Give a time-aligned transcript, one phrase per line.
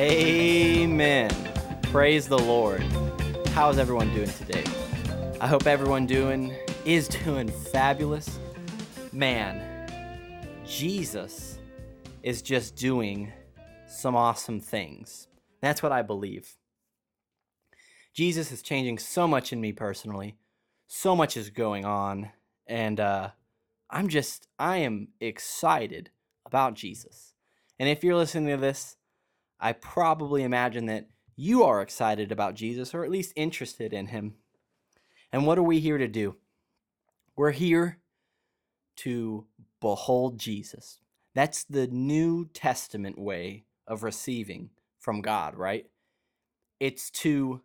[0.00, 1.30] Amen.
[1.82, 2.80] Praise the Lord.
[3.48, 4.64] How's everyone doing today?
[5.42, 6.54] I hope everyone doing
[6.86, 8.38] is doing fabulous.
[9.12, 9.60] Man,
[10.66, 11.58] Jesus
[12.22, 13.30] is just doing
[13.88, 15.28] some awesome things.
[15.60, 16.56] That's what I believe.
[18.14, 20.34] Jesus is changing so much in me personally.
[20.86, 22.30] So much is going on
[22.66, 23.28] and uh
[23.90, 26.08] I'm just I am excited
[26.46, 27.34] about Jesus.
[27.78, 28.96] And if you're listening to this,
[29.60, 34.34] I probably imagine that you are excited about Jesus or at least interested in him.
[35.32, 36.36] And what are we here to do?
[37.36, 37.98] We're here
[38.96, 39.46] to
[39.80, 40.98] behold Jesus.
[41.34, 45.86] That's the New Testament way of receiving from God, right?
[46.78, 47.62] It's to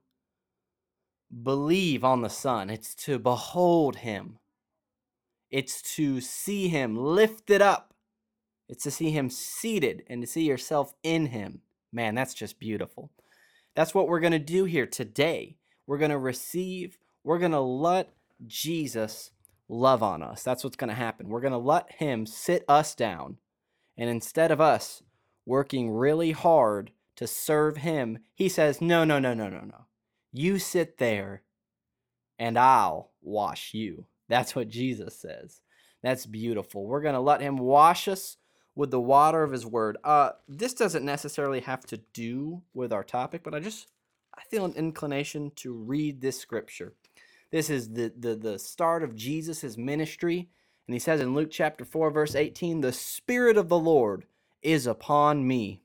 [1.43, 4.39] believe on the Son, it's to behold him,
[5.49, 7.93] it's to see him lifted up,
[8.69, 11.61] it's to see him seated and to see yourself in him.
[11.95, 13.09] Man, that's just beautiful.
[13.73, 15.55] That's what we're going to do here today.
[15.87, 18.11] We're going to receive, we're going to let
[18.45, 19.31] Jesus
[19.69, 20.43] love on us.
[20.43, 21.29] That's what's going to happen.
[21.29, 23.37] We're going to let him sit us down.
[23.97, 25.03] And instead of us
[25.45, 29.85] working really hard to serve him, he says, No, no, no, no, no, no.
[30.33, 31.43] You sit there
[32.37, 34.05] and I'll wash you.
[34.27, 35.61] That's what Jesus says.
[36.03, 36.85] That's beautiful.
[36.85, 38.35] We're going to let him wash us
[38.75, 39.97] with the water of his word.
[40.03, 43.87] Uh, this doesn't necessarily have to do with our topic, but I just
[44.37, 46.93] I feel an inclination to read this scripture.
[47.51, 50.49] This is the the, the start of Jesus' ministry,
[50.87, 54.25] and he says in Luke chapter 4, verse 18, the Spirit of the Lord
[54.61, 55.81] is upon me,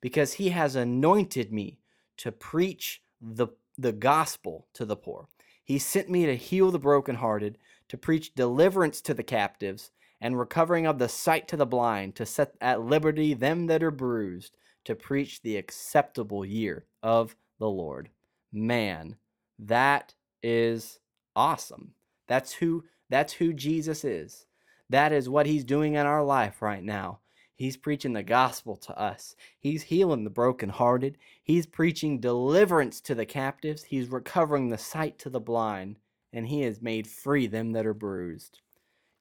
[0.00, 1.78] because he has anointed me
[2.18, 5.26] to preach the, the gospel to the poor.
[5.64, 10.86] He sent me to heal the brokenhearted, to preach deliverance to the captives and recovering
[10.86, 14.94] of the sight to the blind, to set at liberty them that are bruised, to
[14.94, 18.08] preach the acceptable year of the Lord.
[18.52, 19.16] Man,
[19.58, 21.00] that is
[21.34, 21.92] awesome.
[22.28, 24.46] That's who that's who Jesus is.
[24.90, 27.20] That is what he's doing in our life right now.
[27.54, 29.34] He's preaching the gospel to us.
[29.58, 31.16] He's healing the brokenhearted.
[31.42, 33.84] He's preaching deliverance to the captives.
[33.84, 35.98] He's recovering the sight to the blind,
[36.32, 38.60] and he has made free them that are bruised.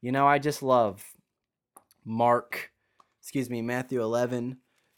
[0.05, 1.03] You know, I just love
[2.05, 2.69] Mark,
[3.23, 4.57] excuse me, Matthew 11,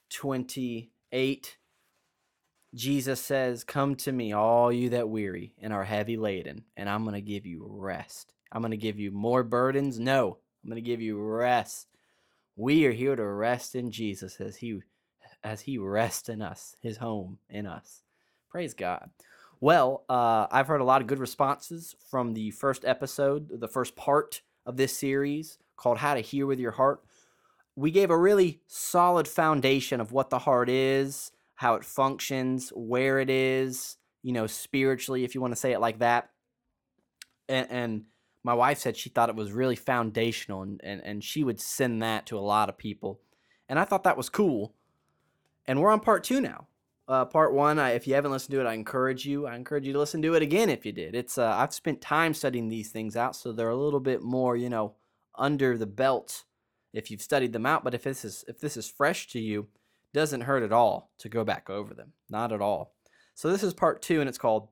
[0.10, 1.58] 28.
[2.76, 7.04] Jesus says, Come to me, all you that weary and are heavy laden, and I'm
[7.04, 8.34] going to give you rest.
[8.52, 9.98] I'm going to give you more burdens.
[9.98, 11.88] No, I'm going to give you rest.
[12.58, 14.82] We are here to rest in Jesus as he
[15.42, 18.04] as he rests in us, his home in us.
[18.50, 19.10] Praise God.
[19.62, 23.96] Well, uh, I've heard a lot of good responses from the first episode, the first
[23.96, 27.02] part of this series called How to Hear with Your Heart.
[27.76, 33.20] We gave a really solid foundation of what the heart is, how it functions, where
[33.20, 36.30] it is, you know, spiritually, if you want to say it like that.
[37.48, 38.04] And, and
[38.44, 42.02] my wife said she thought it was really foundational and, and, and she would send
[42.04, 43.22] that to a lot of people.
[43.70, 44.74] And I thought that was cool.
[45.66, 46.68] And we're on part two now.
[47.08, 49.48] Uh, part one, I, if you haven't listened to it, I encourage you.
[49.48, 51.16] I encourage you to listen to it again if you did.
[51.16, 54.58] It's uh, I've spent time studying these things out, so they're a little bit more,
[54.58, 54.96] you know,
[55.36, 56.44] under the belt
[56.94, 57.86] if you've studied them out.
[57.86, 59.68] But if this is if this is fresh to you,
[60.14, 62.12] doesn't hurt at all to go back over them.
[62.30, 62.94] Not at all.
[63.36, 64.68] So this is part two, and it's called.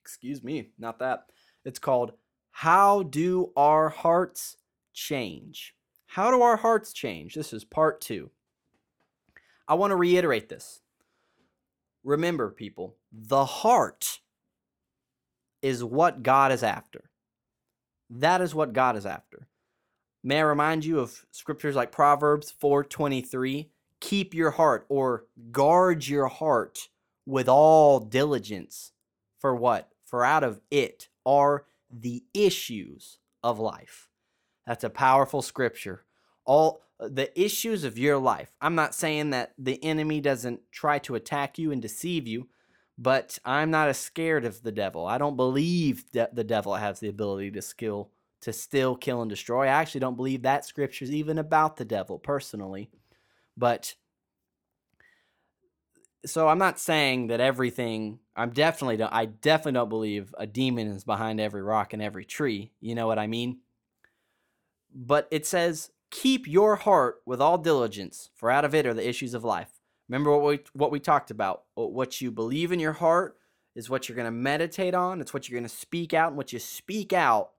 [0.00, 1.26] Excuse me, not that.
[1.64, 2.12] It's called
[2.52, 4.56] "How Do Our Hearts
[4.92, 5.74] Change?"
[6.06, 7.34] How do our hearts change?
[7.34, 8.30] This is part two.
[9.68, 10.80] I want to reiterate this
[12.04, 14.20] Remember, people, the heart
[15.62, 17.10] is what God is after.
[18.08, 19.48] That is what God is after.
[20.22, 26.26] May I remind you of scriptures like Proverbs 4:23, keep your heart or guard your
[26.26, 26.88] heart
[27.26, 28.92] with all diligence.
[29.38, 29.90] For what?
[30.04, 34.08] For out of it are the issues of life.
[34.66, 36.04] That's a powerful scripture.
[36.44, 38.52] All the issues of your life.
[38.60, 42.48] I'm not saying that the enemy doesn't try to attack you and deceive you,
[42.98, 45.06] but I'm not as scared of the devil.
[45.06, 48.10] I don't believe that the devil has the ability to skill
[48.42, 49.64] to still kill and destroy.
[49.64, 52.90] I actually don't believe that scripture is even about the devil personally.
[53.56, 53.94] But
[56.24, 60.88] so I'm not saying that everything I'm definitely don't I definitely don't believe a demon
[60.88, 62.72] is behind every rock and every tree.
[62.80, 63.58] You know what I mean?
[64.94, 69.08] But it says Keep your heart with all diligence, for out of it are the
[69.08, 69.80] issues of life.
[70.08, 71.62] Remember what we what we talked about.
[71.74, 73.36] What you believe in your heart
[73.76, 75.20] is what you're going to meditate on.
[75.20, 77.50] It's what you're going to speak out, and what you speak out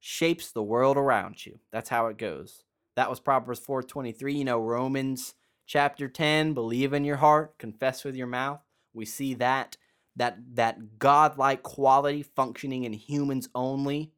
[0.00, 1.60] shapes the world around you.
[1.70, 2.64] That's how it goes.
[2.96, 4.34] That was Proverbs 4:23.
[4.38, 5.34] You know, Romans
[5.66, 8.60] chapter 10, believe in your heart, confess with your mouth.
[8.92, 9.76] We see that
[10.16, 14.10] that that godlike quality functioning in humans only.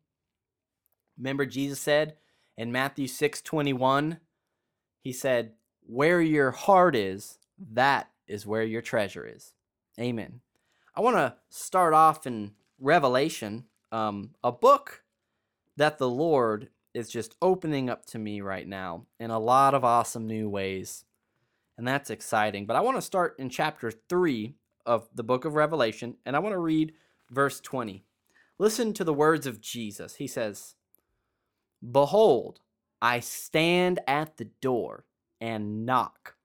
[1.19, 2.17] Remember Jesus said
[2.57, 4.21] in Matthew 6:21,
[5.01, 9.55] he said, "Where your heart is, that is where your treasure is."
[9.99, 10.41] Amen.
[10.95, 15.05] I want to start off in Revelation, um, a book
[15.77, 19.85] that the Lord is just opening up to me right now in a lot of
[19.85, 21.05] awesome new ways.
[21.79, 22.67] And that's exciting.
[22.67, 26.41] But I want to start in chapter 3 of the book of Revelation, and I
[26.41, 26.93] want to read
[27.31, 28.05] verse 20.
[28.59, 30.17] Listen to the words of Jesus.
[30.17, 30.75] He says,
[31.91, 32.61] Behold,
[33.01, 35.05] I stand at the door
[35.41, 36.37] and knock.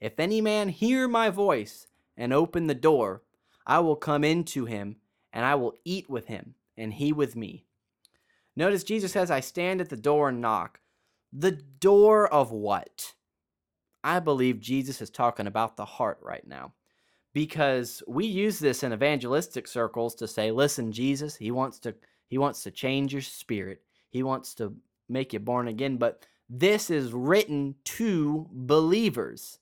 [0.00, 3.22] If any man hear my voice and open the door,
[3.66, 4.96] I will come into him
[5.32, 7.64] and I will eat with him and he with me.
[8.56, 10.80] Notice Jesus says, I stand at the door and knock.
[11.32, 13.14] The door of what?
[14.02, 16.72] I believe Jesus is talking about the heart right now
[17.34, 21.94] because we use this in evangelistic circles to say, listen, Jesus, he wants to
[22.28, 23.82] he wants to change your spirit.
[24.10, 24.74] He wants to
[25.08, 29.58] make you born again, but this is written to believers.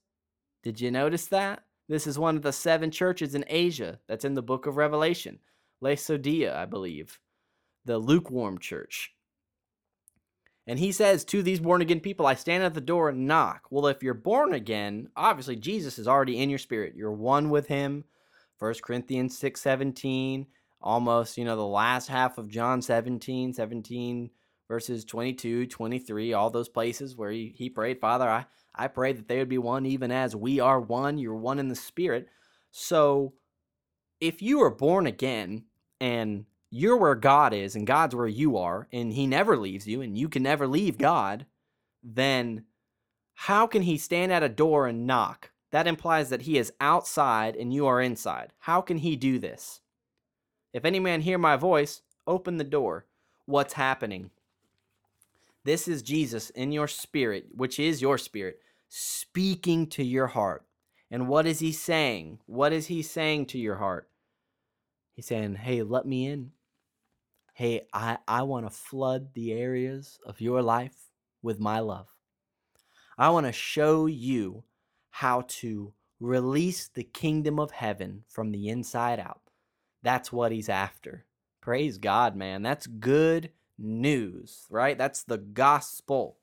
[0.62, 1.64] Did you notice that?
[1.88, 5.38] This is one of the seven churches in Asia that's in the book of Revelation.
[5.80, 7.18] Laodicea, I believe,
[7.84, 9.12] the lukewarm church.
[10.66, 13.66] And he says to these born again people, I stand at the door and knock.
[13.70, 16.94] Well, if you're born again, obviously Jesus is already in your spirit.
[16.96, 18.04] You're one with him.
[18.58, 20.46] 1 Corinthians 6 17,
[20.80, 24.30] almost, you know, the last half of John 17, 17
[24.74, 28.44] verses 22, 23, all those places where he, he prayed, Father, I,
[28.74, 31.16] I pray that they would be one even as we are one.
[31.16, 32.26] You're one in the spirit.
[32.72, 33.34] So
[34.20, 35.66] if you are born again
[36.00, 40.00] and you're where God is and God's where you are, and He never leaves you,
[40.00, 41.46] and you can never leave God,
[42.02, 42.64] then
[43.34, 45.52] how can He stand at a door and knock?
[45.70, 48.54] That implies that He is outside and you are inside.
[48.58, 49.82] How can He do this?
[50.72, 53.06] If any man hear my voice, open the door.
[53.46, 54.30] What's happening?
[55.64, 58.58] This is Jesus in your spirit, which is your spirit,
[58.88, 60.66] speaking to your heart.
[61.10, 62.40] And what is He saying?
[62.46, 64.08] What is He saying to your heart?
[65.14, 66.52] He's saying, Hey, let me in
[67.54, 72.08] hey, I, I want to flood the areas of your life with my love.
[73.16, 74.64] I want to show you
[75.10, 79.40] how to release the kingdom of heaven from the inside out.
[80.02, 81.24] That's what he's after.
[81.62, 82.62] Praise God, man.
[82.62, 84.96] That's good news, right?
[84.96, 86.38] That's the gospel.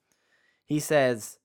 [0.65, 1.39] He says,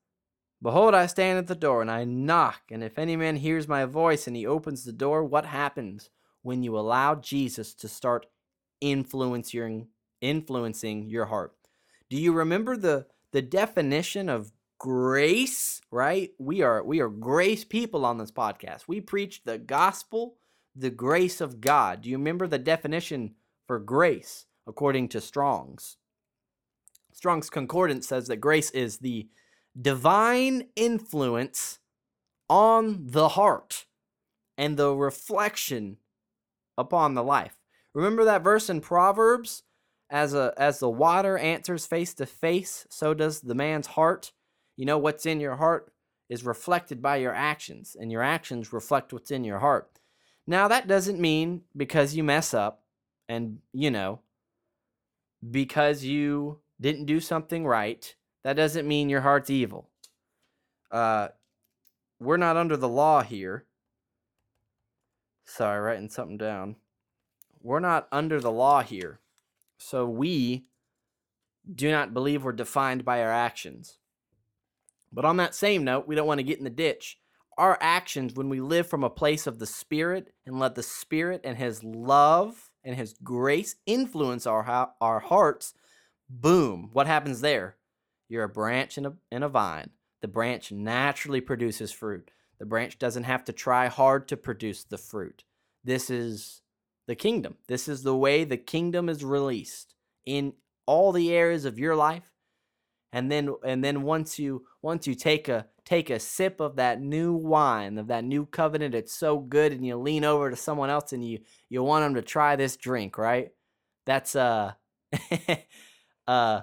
[0.63, 3.85] Behold, I stand at the door and I knock, and if any man hears my
[3.85, 6.11] voice and he opens the door, what happens
[6.43, 8.27] when you allow Jesus to start
[8.81, 9.89] influencing
[10.21, 11.53] influencing your heart.
[12.09, 16.31] Do you remember the the definition of grace, right?
[16.39, 18.85] We are we are grace people on this podcast.
[18.87, 20.37] We preach the gospel,
[20.75, 22.03] the grace of God.
[22.03, 23.35] Do you remember the definition
[23.67, 25.97] for grace according to Strong's?
[27.13, 29.29] Strong's concordance says that grace is the
[29.81, 31.79] divine influence
[32.49, 33.87] on the heart
[34.59, 35.97] and the reflection
[36.79, 37.57] upon the life.
[37.95, 39.63] Remember that verse in Proverbs?
[40.09, 44.31] As a as the water answers face to face, so does the man's heart.
[44.77, 45.93] You know what's in your heart
[46.29, 49.91] is reflected by your actions, and your actions reflect what's in your heart.
[50.47, 52.85] Now that doesn't mean because you mess up
[53.29, 54.21] and you know
[55.51, 58.15] because you didn't do something right,
[58.45, 59.91] that doesn't mean your heart's evil.
[60.91, 61.29] Uh
[62.19, 63.67] we're not under the law here.
[65.45, 66.77] Sorry, writing something down
[67.67, 69.19] we're not under the law here.
[69.77, 70.67] So we
[71.75, 73.99] do not believe we're defined by our actions.
[75.13, 77.19] But on that same note, we don't want to get in the ditch.
[77.59, 81.41] Our actions, when we live from a place of the Spirit and let the Spirit
[81.43, 85.75] and His love and His grace influence our, our hearts,
[86.31, 87.77] boom, what happens there?
[88.29, 89.91] You're a branch in a, in a vine.
[90.23, 92.31] The branch naturally produces fruit.
[92.59, 95.45] The branch doesn't have to try hard to produce the fruit.
[95.85, 96.63] This is
[97.07, 97.57] the kingdom.
[97.69, 100.55] This is the way the kingdom is released in
[100.87, 102.33] all the areas of your life.
[103.17, 107.01] And then and then once you once you take a take a sip of that
[107.01, 110.91] new wine, of that new covenant, it's so good and you lean over to someone
[110.91, 111.39] else and you
[111.71, 113.53] you want them to try this drink, right?
[114.05, 114.73] That's uh
[116.29, 116.61] uh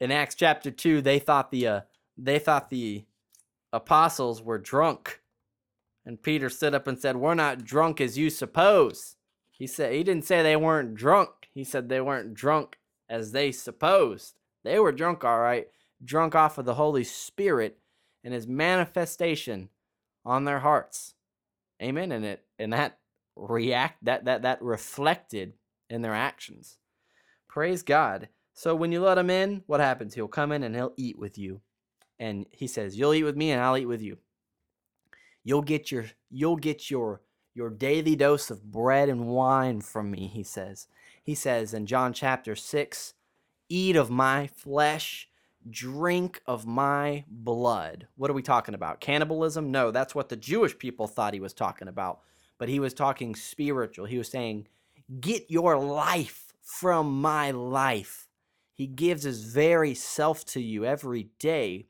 [0.00, 1.80] in Acts chapter 2, they thought the uh
[2.18, 3.04] they thought the
[3.72, 5.20] apostles were drunk.
[6.04, 9.14] And Peter stood up and said, "We're not drunk as you suppose."
[9.52, 11.30] He said he didn't say they weren't drunk.
[11.54, 14.34] He said they weren't drunk as they supposed.
[14.64, 15.68] They were drunk all right,
[16.04, 17.78] drunk off of the Holy Spirit
[18.24, 19.68] and his manifestation
[20.24, 21.14] on their hearts.
[21.82, 22.12] Amen.
[22.12, 22.98] And it and that
[23.36, 25.54] react that that that reflected
[25.90, 26.78] in their actions.
[27.48, 28.28] Praise God.
[28.54, 30.14] So when you let him in, what happens?
[30.14, 31.60] He'll come in and he'll eat with you.
[32.18, 34.18] And he says, "You'll eat with me and I'll eat with you."
[35.44, 37.22] You'll get your you'll get your
[37.54, 40.86] your daily dose of bread and wine from me, he says.
[41.22, 43.14] He says in John chapter 6,
[43.68, 45.28] "Eat of my flesh,
[45.70, 49.00] drink of my blood." What are we talking about?
[49.00, 49.70] Cannibalism?
[49.70, 52.20] No, that's what the Jewish people thought he was talking about.
[52.58, 54.06] But he was talking spiritual.
[54.06, 54.68] He was saying,
[55.20, 58.28] "Get your life from my life."
[58.72, 61.88] He gives his very self to you every day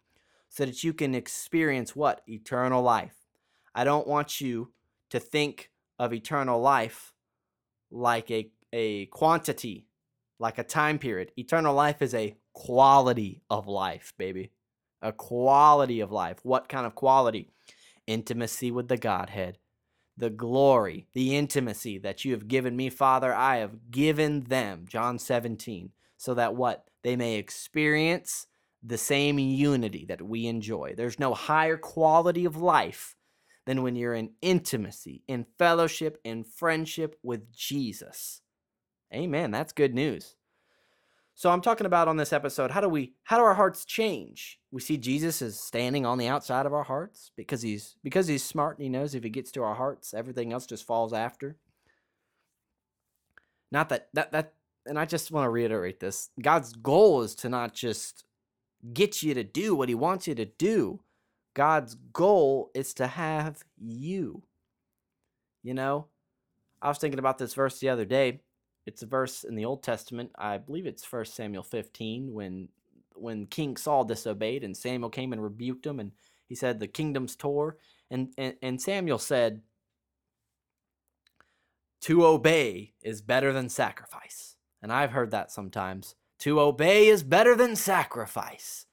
[0.48, 2.22] so that you can experience what?
[2.28, 3.28] Eternal life.
[3.74, 4.72] I don't want you
[5.10, 7.12] to think of eternal life
[7.90, 9.86] like a, a quantity,
[10.42, 11.30] like a time period.
[11.38, 14.50] Eternal life is a quality of life, baby.
[15.00, 16.38] A quality of life.
[16.42, 17.48] What kind of quality?
[18.06, 19.58] Intimacy with the Godhead.
[20.16, 24.84] The glory, the intimacy that you have given me, Father, I have given them.
[24.86, 25.90] John 17.
[26.18, 26.84] So that what?
[27.02, 28.48] They may experience
[28.82, 30.94] the same unity that we enjoy.
[30.96, 33.14] There's no higher quality of life
[33.64, 38.42] than when you're in intimacy, in fellowship, in friendship with Jesus.
[39.14, 39.50] Amen.
[39.50, 40.36] That's good news.
[41.34, 44.58] So I'm talking about on this episode, how do we how do our hearts change?
[44.70, 48.44] We see Jesus is standing on the outside of our hearts because he's because he's
[48.44, 51.56] smart and he knows if he gets to our hearts, everything else just falls after.
[53.70, 54.54] Not that that that
[54.84, 56.30] and I just want to reiterate this.
[56.40, 58.24] God's goal is to not just
[58.92, 61.00] get you to do what he wants you to do,
[61.54, 64.42] God's goal is to have you.
[65.62, 66.08] You know,
[66.82, 68.40] I was thinking about this verse the other day.
[68.86, 70.30] It's a verse in the Old Testament.
[70.36, 72.68] I believe it's 1 Samuel 15 when
[73.14, 76.12] when King Saul disobeyed and Samuel came and rebuked him and
[76.48, 77.76] he said the kingdom's tore
[78.10, 79.62] and and, and Samuel said
[82.02, 84.56] to obey is better than sacrifice.
[84.82, 86.16] And I've heard that sometimes.
[86.40, 88.86] To obey is better than sacrifice.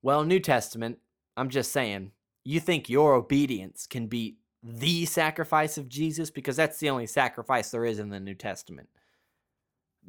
[0.00, 0.98] Well, New Testament,
[1.36, 2.12] I'm just saying,
[2.44, 7.70] you think your obedience can beat the sacrifice of Jesus because that's the only sacrifice
[7.70, 8.88] there is in the New Testament.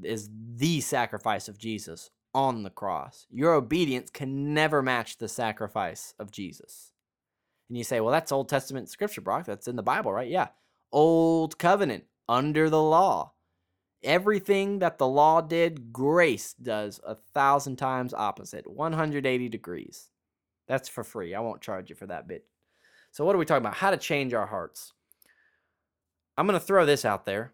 [0.03, 3.27] Is the sacrifice of Jesus on the cross.
[3.29, 6.93] Your obedience can never match the sacrifice of Jesus.
[7.69, 9.45] And you say, well, that's Old Testament scripture, Brock.
[9.45, 10.29] That's in the Bible, right?
[10.29, 10.49] Yeah.
[10.91, 13.33] Old covenant under the law.
[14.03, 20.09] Everything that the law did, grace does a thousand times opposite, 180 degrees.
[20.67, 21.35] That's for free.
[21.35, 22.45] I won't charge you for that bit.
[23.11, 23.75] So, what are we talking about?
[23.75, 24.93] How to change our hearts.
[26.37, 27.53] I'm going to throw this out there.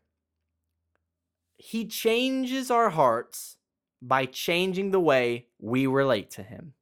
[1.58, 3.58] He changes our hearts
[4.02, 6.74] by changing the way we relate to him.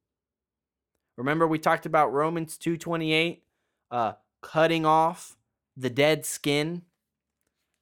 [1.16, 3.40] Remember we talked about Romans 2:28
[3.90, 5.36] uh cutting off
[5.76, 6.82] the dead skin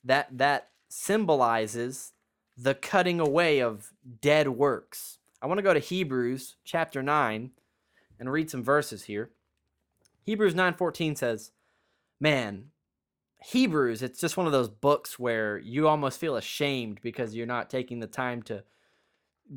[0.05, 2.13] that that symbolizes
[2.57, 5.19] the cutting away of dead works.
[5.43, 7.51] I want to go to Hebrews chapter 9
[8.21, 9.31] and read some verses here.
[10.25, 11.53] Hebrews 9:14 says,
[12.21, 12.71] "Man,
[13.43, 17.71] Hebrews, it's just one of those books where you almost feel ashamed because you're not
[17.71, 18.65] taking the time to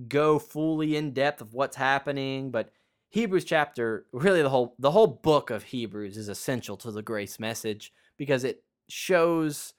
[0.08, 2.72] go fully in depth of what's happening, but
[3.10, 7.40] Hebrews chapter, really the whole the whole book of Hebrews is essential to the grace
[7.40, 9.74] message because it shows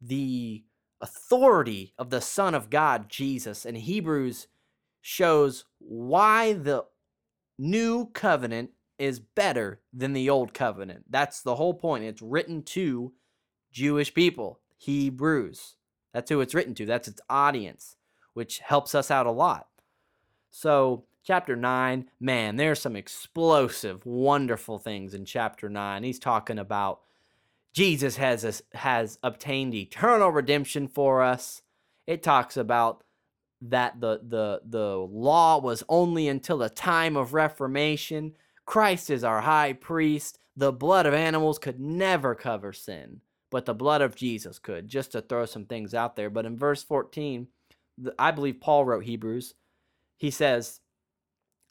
[0.00, 0.64] the
[1.00, 3.64] authority of the Son of God, Jesus.
[3.64, 4.48] And Hebrews
[5.00, 6.84] shows why the
[7.58, 11.04] new covenant is better than the old covenant.
[11.10, 12.04] That's the whole point.
[12.04, 13.12] It's written to
[13.72, 15.76] Jewish people, Hebrews.
[16.12, 17.96] That's who it's written to, that's its audience,
[18.32, 19.66] which helps us out a lot.
[20.50, 26.02] So, chapter 9, man, there's some explosive, wonderful things in chapter 9.
[26.02, 27.00] He's talking about
[27.76, 31.60] Jesus has has obtained eternal redemption for us.
[32.06, 33.04] It talks about
[33.60, 38.32] that the the the law was only until the time of reformation.
[38.66, 40.38] Christ is our high priest.
[40.56, 43.20] The blood of animals could never cover sin,
[43.50, 44.88] but the blood of Jesus could.
[44.88, 47.48] Just to throw some things out there, but in verse 14,
[48.18, 49.54] I believe Paul wrote Hebrews.
[50.16, 50.80] He says,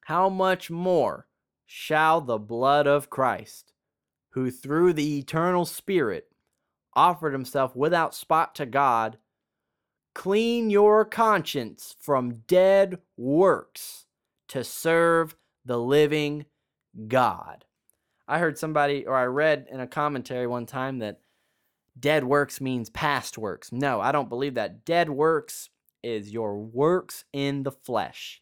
[0.06, 1.28] "How much more
[1.66, 3.74] shall the blood of Christ
[4.30, 6.32] who through the eternal Spirit
[6.94, 9.18] offered himself without spot to God,
[10.14, 14.06] clean your conscience from dead works
[14.48, 16.46] to serve the living
[17.08, 17.66] God.
[18.28, 21.20] I heard somebody, or I read in a commentary one time that
[22.00, 23.72] dead works means past works.
[23.72, 24.86] No, I don't believe that.
[24.86, 25.70] Dead works
[26.04, 28.42] is your works in the flesh.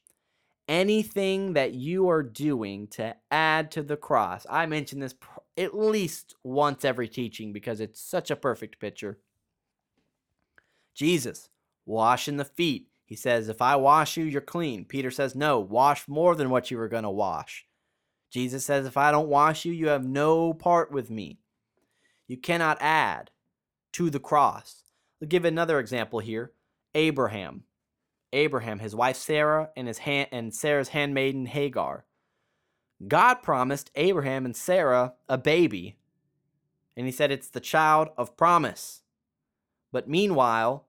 [0.67, 4.45] anything that you are doing to add to the cross.
[4.49, 5.15] I mention this
[5.57, 9.19] at least once every teaching because it's such a perfect picture.
[10.95, 11.49] Jesus
[11.85, 12.87] washing the feet.
[13.05, 14.85] He says, If I wash you, you're clean.
[14.85, 17.65] Peter says, No, wash more than what you were going to wash.
[18.33, 21.37] Jesus says, If I don't wash you, you have no part with me.
[22.27, 23.29] You cannot add
[23.93, 24.85] to the cross.
[25.21, 26.51] I'll give another example here
[26.95, 27.65] Abraham.
[28.33, 32.05] Abraham, his wife Sarah, and his hand, and Sarah's handmaiden Hagar.
[33.07, 35.97] God promised Abraham and Sarah a baby,
[36.97, 39.03] and he said it's the child of promise.
[39.91, 40.87] But meanwhile,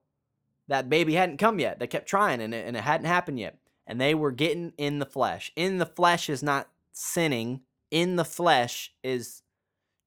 [0.67, 1.77] that baby hadn't come yet.
[1.77, 3.59] They kept trying, and it, and it hadn't happened yet.
[3.85, 5.51] And they were getting in the flesh.
[5.55, 7.61] In the flesh is not sinning.
[7.91, 9.43] In the flesh is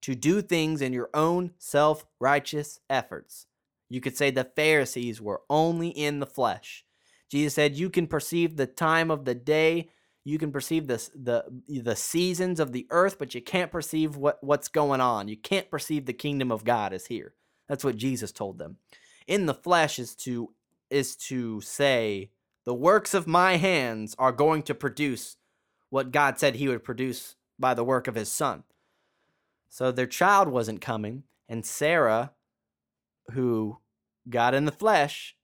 [0.03, 3.47] to do things in your own self righteous efforts.
[3.89, 6.85] You could say the Pharisees were only in the flesh.
[7.31, 9.89] Jesus said, You can perceive the time of the day,
[10.25, 11.45] you can perceive the, the,
[11.83, 15.29] the seasons of the earth, but you can't perceive what, what's going on.
[15.29, 17.35] You can't perceive the kingdom of God is here.
[17.67, 18.77] That's what Jesus told them.
[19.27, 20.51] In the flesh is to
[20.91, 22.31] is to say,
[22.65, 25.38] the works of my hands are going to produce
[25.91, 28.65] what God said he would produce by the work of his son.
[29.69, 32.33] So their child wasn't coming, and Sarah,
[33.33, 33.79] who
[34.29, 35.37] got in the flesh,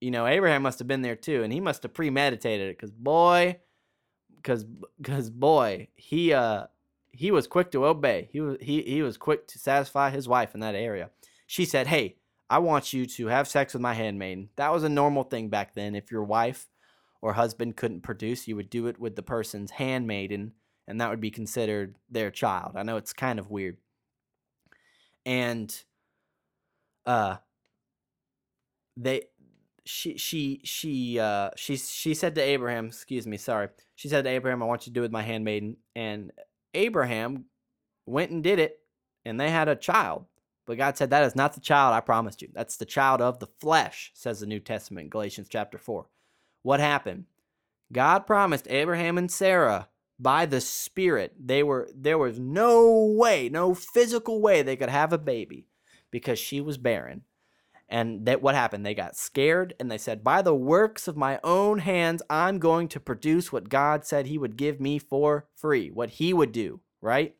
[0.00, 2.90] you know, Abraham must have been there too, and he must have premeditated it, because
[2.90, 3.58] boy,
[4.36, 4.64] because
[5.00, 6.66] because boy, he uh
[7.12, 8.28] he was quick to obey.
[8.32, 11.10] He was he he was quick to satisfy his wife in that area.
[11.46, 12.16] She said, "Hey,
[12.50, 15.74] I want you to have sex with my handmaiden." That was a normal thing back
[15.74, 15.94] then.
[15.94, 16.66] If your wife
[17.22, 20.52] or husband couldn't produce, you would do it with the person's handmaiden,
[20.86, 22.72] and that would be considered their child.
[22.76, 23.78] I know it's kind of weird.
[25.24, 25.74] And
[27.06, 27.36] uh
[28.96, 29.22] they
[29.84, 33.68] she she she uh she she said to Abraham, excuse me, sorry.
[33.94, 35.76] She said to Abraham, I want you to do it with my handmaiden.
[35.94, 36.32] And
[36.74, 37.46] Abraham
[38.06, 38.80] went and did it,
[39.24, 40.26] and they had a child.
[40.66, 42.48] But God said, That is not the child I promised you.
[42.52, 46.06] That's the child of the flesh, says the New Testament, Galatians chapter 4.
[46.62, 47.24] What happened?
[47.92, 49.88] God promised Abraham and Sarah
[50.22, 55.12] by the Spirit, they were there was no way, no physical way they could have
[55.12, 55.66] a baby
[56.12, 57.22] because she was barren.
[57.88, 58.86] And that what happened?
[58.86, 62.88] They got scared and they said, By the works of my own hands, I'm going
[62.88, 66.80] to produce what God said he would give me for free, what he would do,
[67.00, 67.34] right?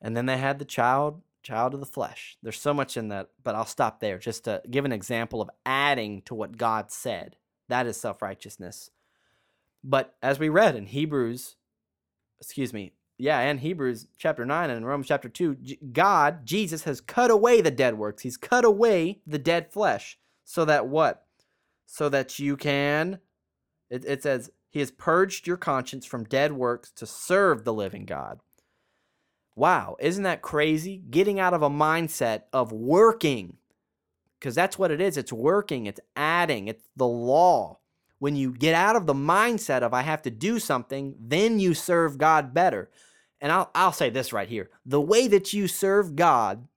[0.00, 2.36] And then they had the child, child of the flesh.
[2.42, 5.50] There's so much in that, but I'll stop there just to give an example of
[5.64, 7.36] adding to what God said.
[7.68, 8.90] That is self righteousness.
[9.82, 11.56] But as we read in Hebrews,
[12.40, 15.56] excuse me, yeah, and Hebrews chapter 9 and in Romans chapter 2,
[15.92, 18.22] God, Jesus, has cut away the dead works.
[18.22, 20.18] He's cut away the dead flesh.
[20.44, 21.24] So that what?
[21.86, 23.20] So that you can,
[23.88, 28.04] it, it says, He has purged your conscience from dead works to serve the living
[28.04, 28.40] God.
[29.54, 31.00] Wow, isn't that crazy?
[31.10, 33.58] Getting out of a mindset of working,
[34.44, 35.16] because that's what it is.
[35.16, 37.78] It's working, it's adding, it's the law
[38.18, 41.72] when you get out of the mindset of I have to do something, then you
[41.72, 42.90] serve God better.
[43.40, 46.68] And I'll, I'll say this right here the way that you serve God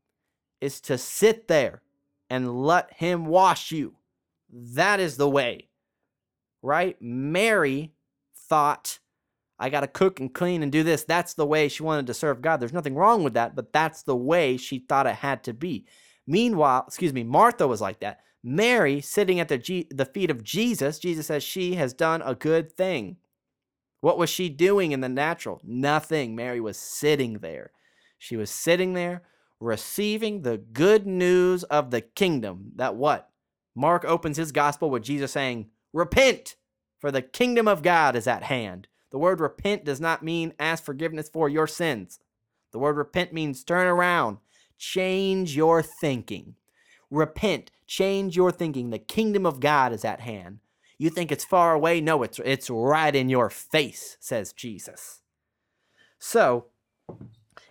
[0.61, 1.81] is to sit there
[2.29, 3.95] and let Him wash you.
[4.49, 5.67] That is the way,
[6.61, 6.95] right?
[7.01, 7.91] Mary
[8.33, 8.99] thought,
[9.59, 11.03] I got to cook and clean and do this.
[11.03, 12.61] That's the way she wanted to serve God.
[12.61, 15.85] There's nothing wrong with that, but that's the way she thought it had to be.
[16.27, 18.19] Meanwhile, excuse me, Martha was like that.
[18.43, 22.71] Mary, sitting at the, the feet of Jesus, Jesus says she has done a good
[22.71, 23.17] thing.
[24.01, 25.59] What was she doing in the natural?
[25.63, 26.35] Nothing.
[26.35, 27.71] Mary was sitting there.
[28.19, 29.23] She was sitting there
[29.59, 32.71] receiving the good news of the kingdom.
[32.75, 33.29] That what?
[33.75, 36.55] Mark opens his gospel with Jesus saying, Repent,
[36.99, 38.87] for the kingdom of God is at hand.
[39.11, 42.19] The word repent does not mean ask forgiveness for your sins.
[42.71, 44.37] The word repent means turn around,
[44.77, 46.55] change your thinking.
[47.09, 48.89] Repent, change your thinking.
[48.89, 50.59] The kingdom of God is at hand.
[50.97, 52.01] You think it's far away?
[52.01, 55.21] No, it's it's right in your face, says Jesus.
[56.19, 56.67] So,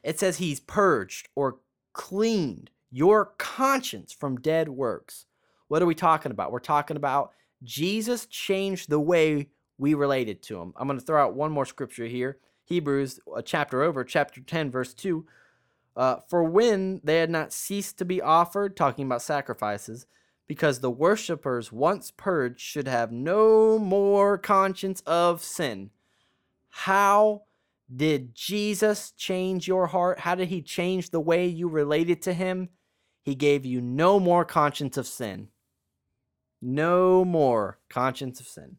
[0.02, 1.58] it says he's purged or
[1.92, 5.26] cleaned your conscience from dead works.
[5.68, 6.52] What are we talking about?
[6.52, 7.32] We're talking about
[7.64, 10.72] Jesus changed the way we related to him.
[10.76, 12.38] I'm going to throw out one more scripture here.
[12.64, 15.26] Hebrews, a chapter over, chapter 10, verse 2.
[15.96, 20.06] Uh, for when they had not ceased to be offered, talking about sacrifices,
[20.46, 25.90] because the worshippers once purged should have no more conscience of sin.
[26.68, 27.44] How
[27.94, 30.20] did Jesus change your heart?
[30.20, 32.68] How did he change the way you related to him?
[33.22, 35.48] He gave you no more conscience of sin.
[36.60, 38.76] No more conscience of sin.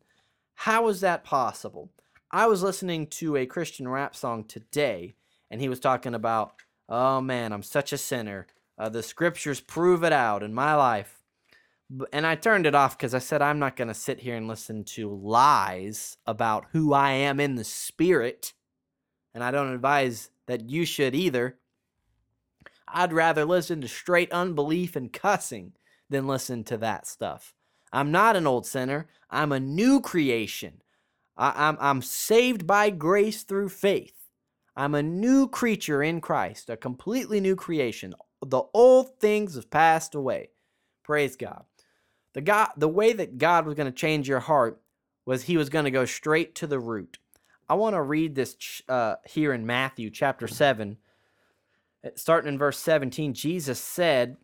[0.54, 1.92] How is that possible?
[2.32, 5.16] I was listening to a Christian rap song today,
[5.50, 6.54] and he was talking about,
[6.90, 8.48] oh man, I'm such a sinner.
[8.78, 11.24] Uh, the scriptures prove it out in my life.
[12.12, 14.48] And I turned it off because I said, I'm not going to sit here and
[14.48, 18.54] listen to lies about who I am in the spirit.
[19.34, 21.58] And I don't advise that you should either.
[22.88, 25.74] I'd rather listen to straight unbelief and cussing
[26.10, 27.54] than listen to that stuff.
[27.92, 30.82] I'm not an old sinner, I'm a new creation.
[31.38, 34.27] I, I'm, I'm saved by grace through faith.
[34.78, 38.14] I'm a new creature in Christ, a completely new creation.
[38.46, 40.52] The old things have passed away.
[41.04, 41.64] Praise God.
[42.34, 44.80] The God, the way that God was going to change your heart
[45.26, 47.18] was He was going to go straight to the root.
[47.68, 48.56] I want to read this
[48.88, 50.98] uh, here in Matthew chapter seven,
[52.16, 53.34] starting in verse seventeen.
[53.34, 54.38] Jesus said,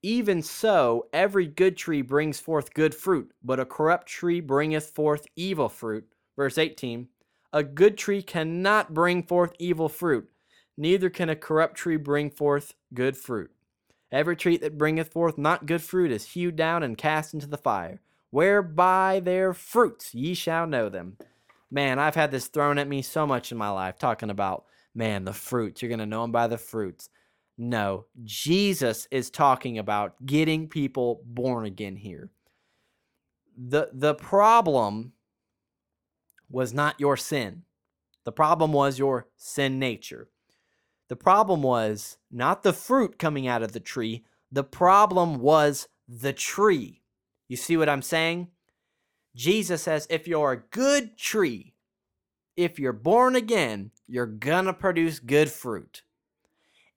[0.00, 5.26] "Even so, every good tree brings forth good fruit, but a corrupt tree bringeth forth
[5.34, 7.08] evil fruit." Verse eighteen.
[7.52, 10.28] A good tree cannot bring forth evil fruit,
[10.76, 13.50] neither can a corrupt tree bring forth good fruit.
[14.10, 17.58] Every tree that bringeth forth not good fruit is hewed down and cast into the
[17.58, 18.00] fire.
[18.30, 21.16] Whereby their fruits ye shall know them.
[21.70, 25.24] Man, I've had this thrown at me so much in my life, talking about, man,
[25.24, 25.80] the fruits.
[25.80, 27.08] You're going to know them by the fruits.
[27.56, 32.30] No, Jesus is talking about getting people born again here.
[33.56, 35.12] The, the problem
[36.50, 37.62] was not your sin.
[38.24, 40.28] The problem was your sin nature.
[41.08, 46.32] The problem was not the fruit coming out of the tree, the problem was the
[46.32, 47.02] tree.
[47.48, 48.48] You see what I'm saying?
[49.34, 51.74] Jesus says if you're a good tree,
[52.56, 56.02] if you're born again, you're gonna produce good fruit.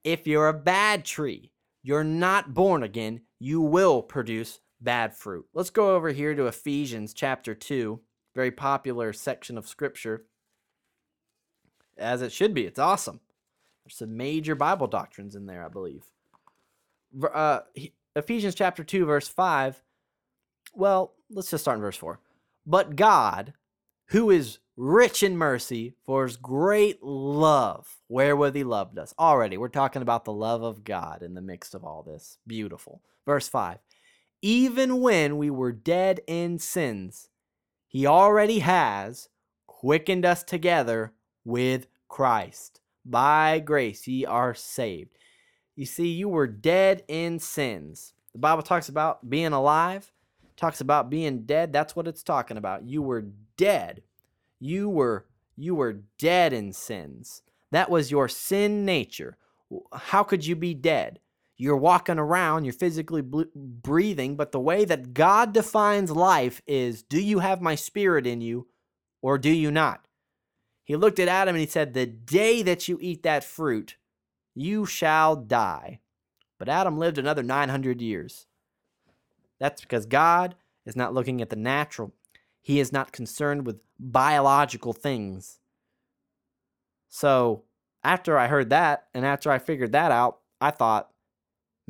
[0.04, 1.52] If you're a bad tree,
[1.84, 5.46] you're not born again, you will produce bad fruit.
[5.54, 8.00] Let's go over here to Ephesians chapter 2,
[8.36, 10.26] very popular section of scripture.
[11.98, 13.20] As it should be, it's awesome.
[13.84, 16.06] There's some major Bible doctrines in there, I believe.
[17.34, 17.62] Uh,
[18.16, 19.84] Ephesians chapter 2, verse 5.
[20.74, 22.20] Well, let's just start in verse 4.
[22.66, 23.54] But God,
[24.08, 29.14] who is rich in mercy, for his great love, wherewith he loved us.
[29.20, 32.38] Already, we're talking about the love of God in the midst of all this.
[32.48, 33.02] Beautiful.
[33.26, 33.80] Verse 5.
[34.42, 37.30] Even when we were dead in sins,
[37.92, 39.28] he already has
[39.68, 41.12] quickened us together
[41.44, 42.80] with Christ.
[43.04, 45.18] By grace ye are saved.
[45.76, 48.14] You see, you were dead in sins.
[48.32, 50.10] The Bible talks about being alive,
[50.56, 51.74] talks about being dead.
[51.74, 52.86] That's what it's talking about.
[52.86, 53.26] You were
[53.58, 54.04] dead.
[54.58, 55.26] You were
[55.58, 57.42] you were dead in sins.
[57.72, 59.38] That was your sin nature.
[59.92, 61.20] How could you be dead?
[61.62, 67.22] You're walking around, you're physically breathing, but the way that God defines life is do
[67.22, 68.68] you have my spirit in you
[69.22, 70.08] or do you not?
[70.84, 73.98] He looked at Adam and he said, The day that you eat that fruit,
[74.56, 76.00] you shall die.
[76.58, 78.48] But Adam lived another 900 years.
[79.60, 80.56] That's because God
[80.88, 82.12] is not looking at the natural,
[82.60, 85.60] He is not concerned with biological things.
[87.08, 87.66] So
[88.04, 91.11] after I heard that and after I figured that out, I thought,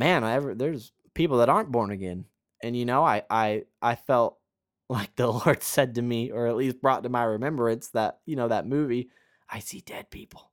[0.01, 2.25] man, I ever, there's people that aren't born again.
[2.63, 4.39] And you know, I I I felt
[4.89, 8.35] like the Lord said to me, or at least brought to my remembrance that, you
[8.35, 9.09] know, that movie,
[9.49, 10.51] I see dead people.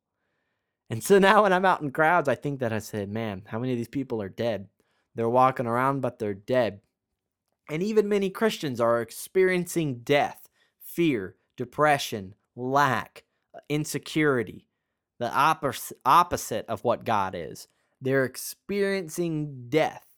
[0.90, 3.58] And so now when I'm out in crowds, I think that I said, man, how
[3.58, 4.68] many of these people are dead?
[5.14, 6.80] They're walking around, but they're dead.
[7.70, 14.66] And even many Christians are experiencing death, fear, depression, lack, uh, insecurity,
[15.18, 15.32] the
[16.04, 17.66] opposite of what God is.
[18.00, 20.08] They're experiencing death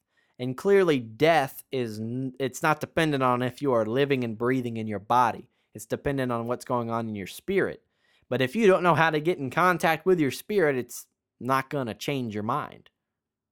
[0.41, 2.01] and clearly death is
[2.39, 5.51] it's not dependent on if you are living and breathing in your body.
[5.75, 7.83] It's dependent on what's going on in your spirit.
[8.31, 11.05] But if you don't know how to get in contact with your spirit, it's
[11.41, 12.89] not going to change your mind.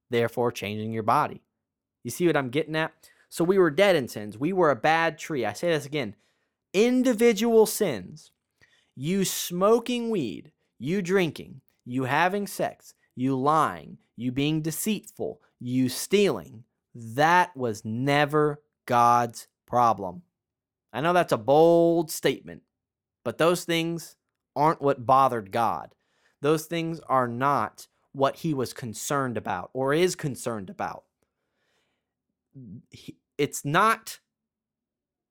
[0.09, 1.43] Therefore changing your body.
[2.03, 2.91] You see what I'm getting at?
[3.29, 4.39] So we were dead in sins.
[4.39, 5.45] We were a bad tree.
[5.45, 6.15] I say this again.
[6.73, 8.31] Individual sins.
[8.95, 16.63] You smoking weed, you drinking, you having sex, you lying, you being deceitful, you stealing,
[16.95, 20.21] that was never God's problem.
[20.93, 22.63] I know that's a bold statement,
[23.25, 24.15] but those things
[24.55, 25.93] aren't what bothered God.
[26.41, 31.03] Those things are not what he was concerned about or is concerned about.
[33.37, 34.19] It's not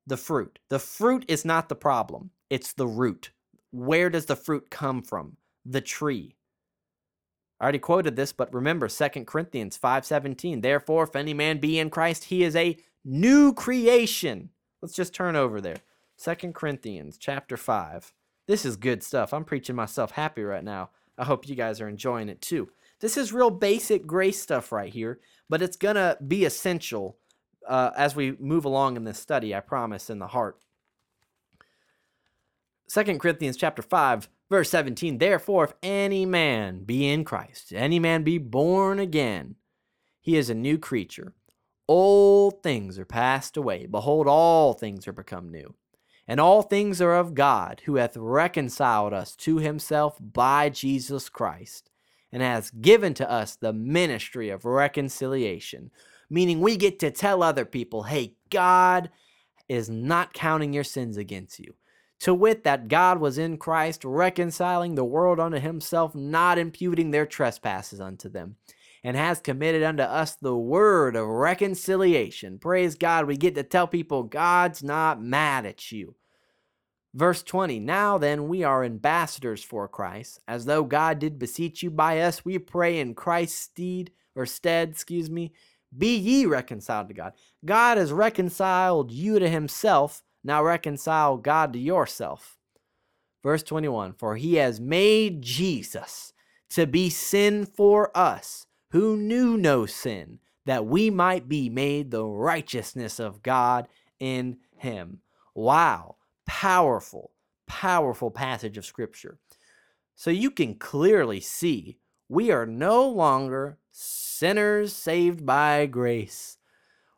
[0.05, 0.59] the fruit.
[0.69, 3.31] The fruit is not the problem, it's the root.
[3.71, 5.37] Where does the fruit come from?
[5.65, 6.35] The tree.
[7.59, 10.61] I already quoted this, but remember 2 Corinthians 5:17.
[10.61, 14.49] Therefore, if any man be in Christ, he is a new creation.
[14.81, 15.77] Let's just turn over there.
[16.15, 18.13] Second Corinthians chapter 5.
[18.47, 19.33] This is good stuff.
[19.33, 20.89] I'm preaching myself happy right now.
[21.17, 22.69] I hope you guys are enjoying it too.
[22.99, 25.19] This is real basic grace stuff right here,
[25.49, 27.17] but it's going to be essential
[27.67, 30.59] uh, as we move along in this study, I promise, in the heart.
[32.87, 35.17] Second Corinthians chapter 5, verse 17.
[35.17, 39.55] Therefore, if any man be in Christ, any man be born again,
[40.21, 41.33] he is a new creature.
[41.87, 43.85] Old things are passed away.
[43.85, 45.73] Behold, all things are become new.
[46.27, 51.89] And all things are of God, who hath reconciled us to himself by Jesus Christ,
[52.31, 55.89] and has given to us the ministry of reconciliation.
[56.29, 59.09] Meaning, we get to tell other people, hey, God
[59.67, 61.73] is not counting your sins against you.
[62.21, 67.25] To wit, that God was in Christ, reconciling the world unto himself, not imputing their
[67.25, 68.57] trespasses unto them
[69.03, 72.59] and has committed unto us the word of reconciliation.
[72.59, 76.15] Praise God, we get to tell people God's not mad at you.
[77.13, 81.89] Verse 20 Now then, we are ambassadors for Christ, as though God did beseech you
[81.89, 82.45] by us.
[82.45, 85.53] We pray in Christ's stead, or stead, excuse me,
[85.97, 87.33] be ye reconciled to God.
[87.65, 90.23] God has reconciled you to himself.
[90.43, 92.57] Now reconcile God to yourself.
[93.43, 96.33] Verse 21 For he has made Jesus
[96.71, 102.25] to be sin for us who knew no sin, that we might be made the
[102.25, 103.87] righteousness of God
[104.19, 105.21] in him.
[105.55, 107.31] Wow, powerful,
[107.67, 109.37] powerful passage of scripture.
[110.15, 111.97] So you can clearly see
[112.27, 116.57] we are no longer sinners saved by grace.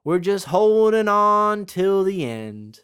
[0.03, 2.81] We're just holding on till the end.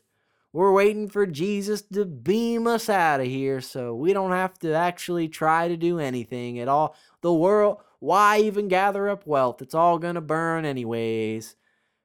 [0.58, 4.74] We're waiting for Jesus to beam us out of here so we don't have to
[4.74, 6.96] actually try to do anything at all.
[7.22, 9.62] The world why even gather up wealth?
[9.62, 11.56] It's all going to burn anyways.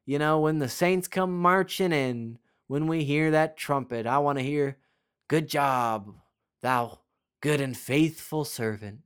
[0.05, 2.37] You know, when the saints come marching in,
[2.67, 4.77] when we hear that trumpet, I want to hear,
[5.29, 6.15] Good job,
[6.61, 6.99] thou
[7.41, 8.99] good and faithful servant.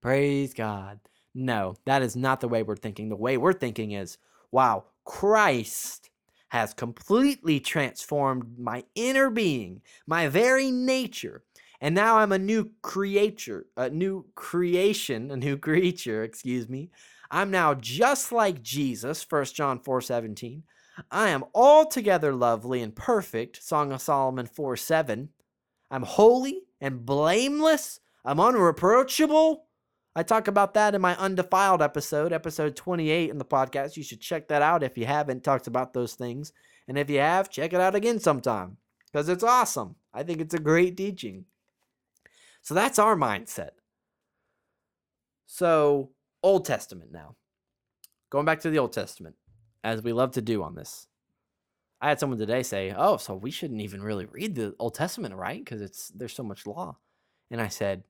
[0.00, 1.00] Praise God.
[1.34, 3.08] No, that is not the way we're thinking.
[3.08, 4.16] The way we're thinking is,
[4.52, 6.11] Wow, Christ
[6.52, 11.42] has completely transformed my inner being, my very nature
[11.82, 16.90] and now I'm a new creature, a new creation, a new creature, excuse me.
[17.28, 20.62] I'm now just like Jesus, 1 John 4 17.
[21.10, 25.30] I am altogether lovely and perfect, Song of Solomon 4 7.
[25.90, 27.98] I'm holy and blameless.
[28.24, 29.64] I'm unreproachable.
[30.14, 33.96] I talk about that in my undefiled episode, episode 28 in the podcast.
[33.96, 36.52] You should check that out if you haven't talked about those things.
[36.86, 39.96] And if you have, check it out again sometime because it's awesome.
[40.12, 41.46] I think it's a great teaching.
[42.60, 43.70] So that's our mindset.
[45.46, 46.10] So,
[46.42, 47.36] Old Testament now.
[48.30, 49.36] Going back to the Old Testament,
[49.84, 51.06] as we love to do on this.
[52.00, 55.34] I had someone today say, "Oh, so we shouldn't even really read the Old Testament,
[55.34, 55.62] right?
[55.62, 56.96] Because it's there's so much law."
[57.50, 58.02] And I said,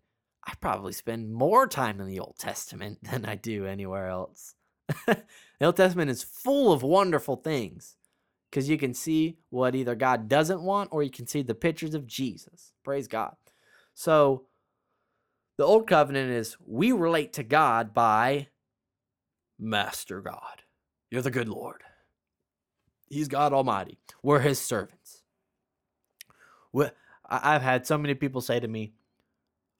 [0.45, 4.55] "I probably spend more time in the Old Testament than I do anywhere else."
[5.07, 5.25] the
[5.61, 7.97] Old Testament is full of wonderful things
[8.51, 11.95] because you can see what either God doesn't want or you can see the pictures
[11.95, 12.73] of Jesus.
[12.85, 13.35] Praise God.
[13.95, 14.47] So
[15.57, 18.49] the old covenant is we relate to God by
[19.59, 20.63] Master God.
[21.11, 21.83] You're the good Lord.
[23.09, 23.99] He's God Almighty.
[24.23, 25.23] We're his servants.
[27.29, 28.93] I've had so many people say to me,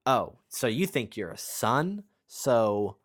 [0.05, 2.05] Oh, so you think you're a son?
[2.27, 2.97] So,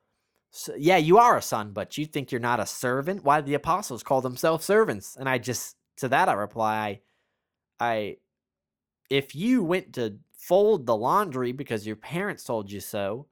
[0.49, 3.23] so, yeah, you are a son, but you think you're not a servant?
[3.23, 5.15] Why the apostles call themselves servants?
[5.15, 7.01] And I just, to that I reply,
[7.79, 8.17] I, I
[9.09, 13.27] if you went to fold the laundry because your parents told you so,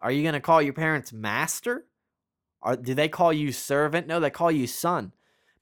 [0.00, 1.86] are you going to call your parents master?
[2.60, 4.06] Or do they call you servant?
[4.06, 5.12] No, they call you son.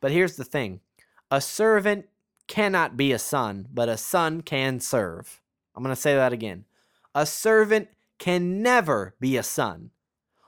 [0.01, 0.81] But here's the thing
[1.31, 2.07] a servant
[2.49, 5.41] cannot be a son, but a son can serve.
[5.75, 6.65] I'm going to say that again.
[7.15, 9.91] A servant can never be a son.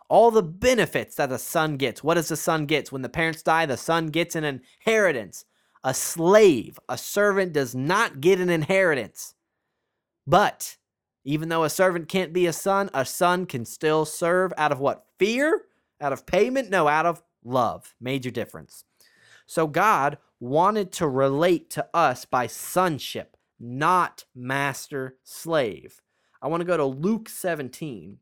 [0.08, 2.04] All the benefits that a son gets.
[2.04, 2.92] What does the son get?
[2.92, 5.44] When the parents die, the son gets an inheritance.
[5.82, 9.34] A slave, a servant does not get an inheritance.
[10.26, 10.76] But
[11.24, 14.78] even though a servant can't be a son, a son can still serve out of
[14.78, 15.06] what?
[15.18, 15.62] Fear?
[16.00, 16.70] Out of payment?
[16.70, 17.94] No, out of love.
[18.00, 18.84] Major difference.
[19.46, 26.00] So God wanted to relate to us by sonship, not master slave.
[26.44, 28.18] I want to go to Luke 17.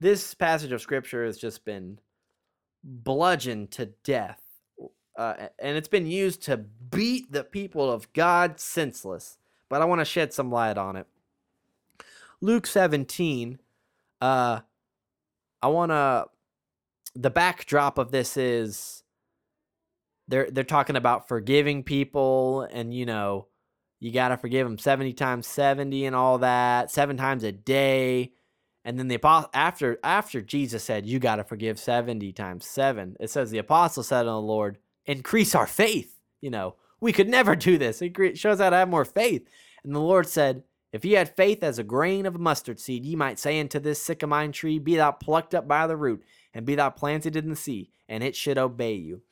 [0.00, 2.00] This passage of scripture has just been
[2.84, 4.42] bludgeoned to death.
[5.16, 10.00] Uh, and it's been used to beat the people of God senseless but I want
[10.00, 11.06] to shed some light on it.
[12.40, 13.58] Luke 17,
[14.20, 14.60] uh,
[15.62, 16.26] I want to,
[17.14, 19.02] the backdrop of this is
[20.28, 23.47] they're, they're talking about forgiving people and, you know,
[24.00, 28.32] you got to forgive them 70 times 70 and all that, seven times a day.
[28.84, 33.16] And then the apostle after after Jesus said you got to forgive 70 times 7.
[33.20, 37.28] It says the apostle said to the Lord, "Increase our faith." You know, we could
[37.28, 38.00] never do this.
[38.00, 39.46] It shows how to have more faith.
[39.84, 43.14] And the Lord said, "If ye had faith as a grain of mustard seed, ye
[43.16, 46.74] might say unto this sycamine tree, be thou plucked up by the root, and be
[46.74, 49.22] thou planted in the sea, and it should obey you."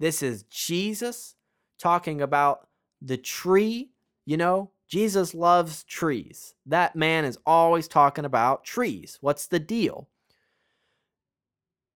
[0.00, 1.36] This is Jesus
[1.78, 2.68] talking about
[3.00, 3.92] the tree,
[4.26, 6.54] you know, Jesus loves trees.
[6.66, 9.18] That man is always talking about trees.
[9.20, 10.08] What's the deal?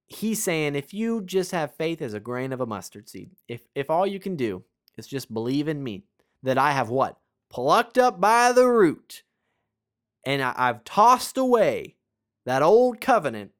[0.06, 3.62] He's saying if you just have faith as a grain of a mustard seed, if
[3.74, 4.64] if all you can do
[4.96, 6.04] is just believe in me,
[6.42, 7.18] that I have what?
[7.50, 9.22] Plucked up by the root,
[10.24, 11.96] and I, I've tossed away
[12.46, 13.52] that old covenant.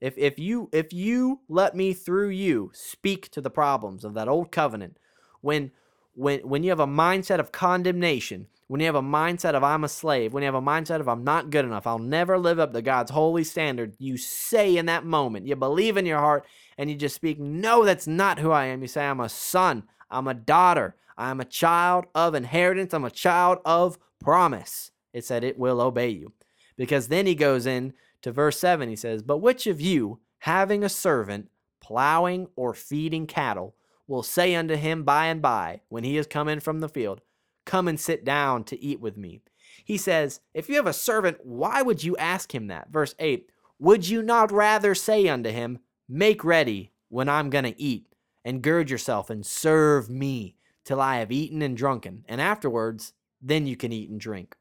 [0.00, 4.28] If if you if you let me through you speak to the problems of that
[4.28, 4.98] old covenant,
[5.42, 5.72] when
[6.14, 9.84] when when you have a mindset of condemnation, when you have a mindset of I'm
[9.84, 12.58] a slave, when you have a mindset of I'm not good enough, I'll never live
[12.58, 16.46] up to God's holy standard, you say in that moment, you believe in your heart
[16.78, 19.84] and you just speak, "No, that's not who I am." You say, "I'm a son,
[20.10, 25.44] I'm a daughter, I'm a child of inheritance, I'm a child of promise." It said
[25.44, 26.32] it will obey you.
[26.76, 27.92] Because then he goes in
[28.22, 33.26] to verse 7, he says, "But which of you, having a servant plowing or feeding
[33.26, 33.74] cattle,
[34.10, 37.20] will say unto him by and by, when he is come in from the field,
[37.64, 39.42] Come and sit down to eat with me.
[39.84, 42.90] He says, If you have a servant, why would you ask him that?
[42.90, 47.80] Verse 8 Would you not rather say unto him, Make ready when I'm going to
[47.80, 48.06] eat,
[48.44, 53.68] and gird yourself and serve me till I have eaten and drunken, and afterwards, then
[53.68, 54.56] you can eat and drink?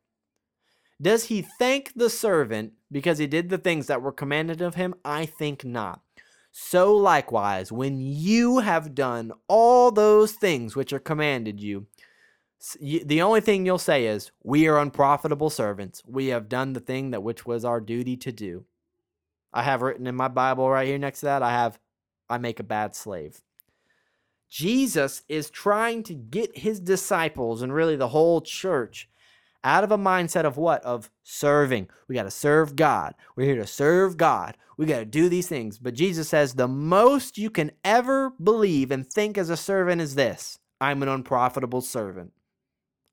[1.02, 4.94] Does he thank the servant because he did the things that were commanded of him?
[5.04, 6.02] I think not.
[6.52, 11.88] So likewise, when you have done all those things which are commanded you,
[12.80, 16.04] the only thing you'll say is, We are unprofitable servants.
[16.06, 18.66] We have done the thing that which was our duty to do.
[19.54, 21.80] I have written in my Bible right here next to that, I have,
[22.30, 23.42] I make a bad slave.
[24.50, 29.08] Jesus is trying to get his disciples and really the whole church
[29.64, 30.84] out of a mindset of what?
[30.84, 31.90] Of serving.
[32.08, 33.16] We got to serve God.
[33.36, 34.58] We're here to serve God.
[34.78, 35.78] We got to do these things.
[35.78, 40.16] But Jesus says the most you can ever believe and think as a servant is
[40.16, 42.32] this I'm an unprofitable servant.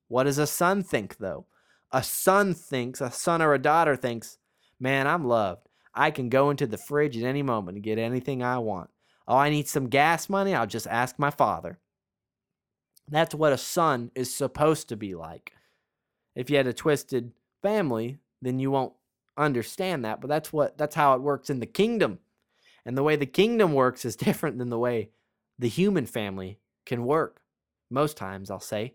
[0.07, 1.45] What does a son think, though?
[1.91, 4.37] A son thinks, a son or a daughter thinks,
[4.79, 5.67] man, I'm loved.
[5.93, 8.89] I can go into the fridge at any moment and get anything I want.
[9.27, 10.53] Oh, I need some gas money?
[10.53, 11.79] I'll just ask my father.
[13.09, 15.53] That's what a son is supposed to be like.
[16.37, 17.31] If you had a twisted
[17.63, 18.93] family, then you won't
[19.35, 22.19] understand that, but that's what that's how it works in the kingdom.
[22.85, 25.09] And the way the kingdom works is different than the way
[25.57, 27.41] the human family can work.
[27.89, 28.93] Most times, I'll say.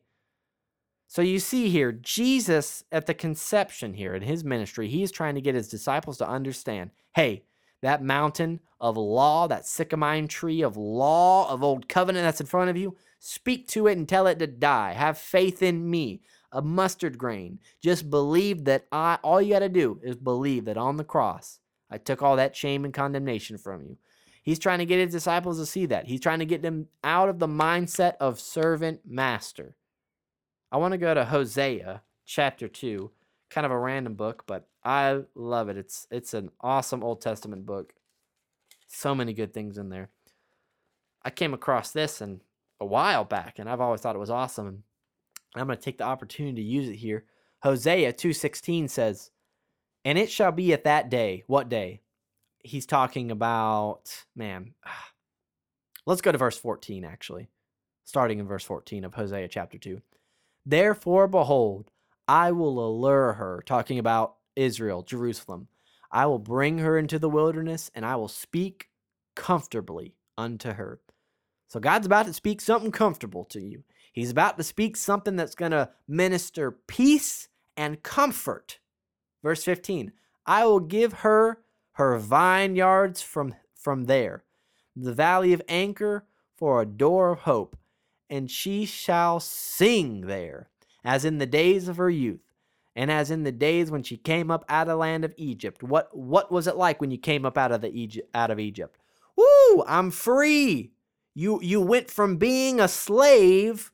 [1.08, 5.34] So you see here, Jesus at the conception here in his ministry, he is trying
[5.34, 7.42] to get his disciples to understand hey,
[7.82, 12.70] that mountain of law, that sycamine tree of law, of old covenant that's in front
[12.70, 14.92] of you, speak to it and tell it to die.
[14.92, 17.58] Have faith in me a mustard grain.
[17.82, 21.58] Just believe that I, all you got to do is believe that on the cross,
[21.90, 23.96] I took all that shame and condemnation from you.
[24.42, 26.06] He's trying to get his disciples to see that.
[26.06, 29.76] He's trying to get them out of the mindset of servant master.
[30.70, 33.10] I want to go to Hosea chapter 2,
[33.50, 35.76] kind of a random book, but I love it.
[35.76, 37.92] It's it's an awesome Old Testament book.
[38.88, 40.10] So many good things in there.
[41.22, 42.40] I came across this and
[42.80, 44.82] a while back and I've always thought it was awesome.
[45.54, 47.24] I'm going to take the opportunity to use it here.
[47.62, 49.30] Hosea 2:16 says,
[50.04, 52.00] "And it shall be at that day, what day?
[52.64, 54.74] He's talking about, man.
[56.06, 57.48] Let's go to verse 14 actually.
[58.04, 60.00] Starting in verse 14 of Hosea chapter 2.
[60.66, 61.90] Therefore behold,
[62.26, 65.68] I will allure her, talking about Israel, Jerusalem.
[66.10, 68.90] I will bring her into the wilderness and I will speak
[69.34, 71.00] comfortably unto her.
[71.68, 73.84] So God's about to speak something comfortable to you.
[74.12, 78.78] He's about to speak something that's going to minister peace and comfort.
[79.42, 80.12] Verse 15
[80.46, 84.44] I will give her her vineyards from, from there,
[84.96, 87.76] the valley of Achor for a door of hope,
[88.28, 90.68] and she shall sing there,
[91.04, 92.40] as in the days of her youth,
[92.96, 95.82] and as in the days when she came up out of the land of Egypt.
[95.82, 98.58] What, what was it like when you came up out of, the Egypt, out of
[98.58, 98.96] Egypt?
[99.36, 100.92] Woo, I'm free.
[101.34, 103.91] You, you went from being a slave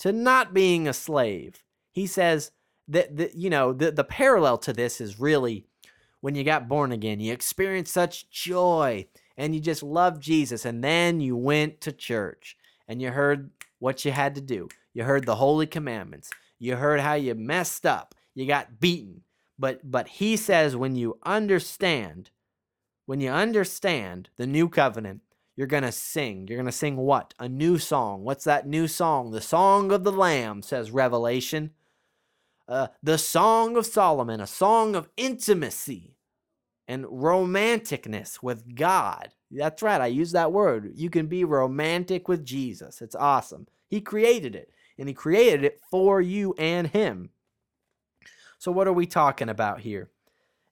[0.00, 1.62] to not being a slave.
[1.92, 2.50] He says
[2.88, 5.66] that, that you know, the, the parallel to this is really
[6.20, 10.64] when you got born again, you experienced such joy and you just loved Jesus.
[10.64, 12.56] And then you went to church
[12.88, 14.68] and you heard what you had to do.
[14.94, 16.30] You heard the holy commandments.
[16.58, 18.14] You heard how you messed up.
[18.34, 19.22] You got beaten.
[19.58, 22.30] But but he says when you understand,
[23.06, 25.20] when you understand the new covenant,
[25.56, 26.46] you're going to sing.
[26.46, 27.34] You're going to sing what?
[27.38, 28.22] A new song.
[28.22, 29.30] What's that new song?
[29.30, 31.70] The song of the lamb says Revelation.
[32.68, 36.16] Uh, the song of Solomon, a song of intimacy
[36.88, 39.28] and romanticness with God.
[39.50, 40.92] That's right, I use that word.
[40.96, 43.00] You can be romantic with Jesus.
[43.00, 43.66] It's awesome.
[43.88, 47.30] He created it, and He created it for you and Him.
[48.58, 50.10] So, what are we talking about here?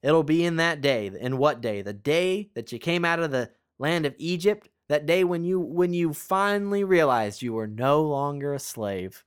[0.03, 1.09] It'll be in that day.
[1.19, 1.81] In what day?
[1.81, 5.59] The day that you came out of the land of Egypt, that day when you
[5.59, 9.23] when you finally realized you were no longer a slave.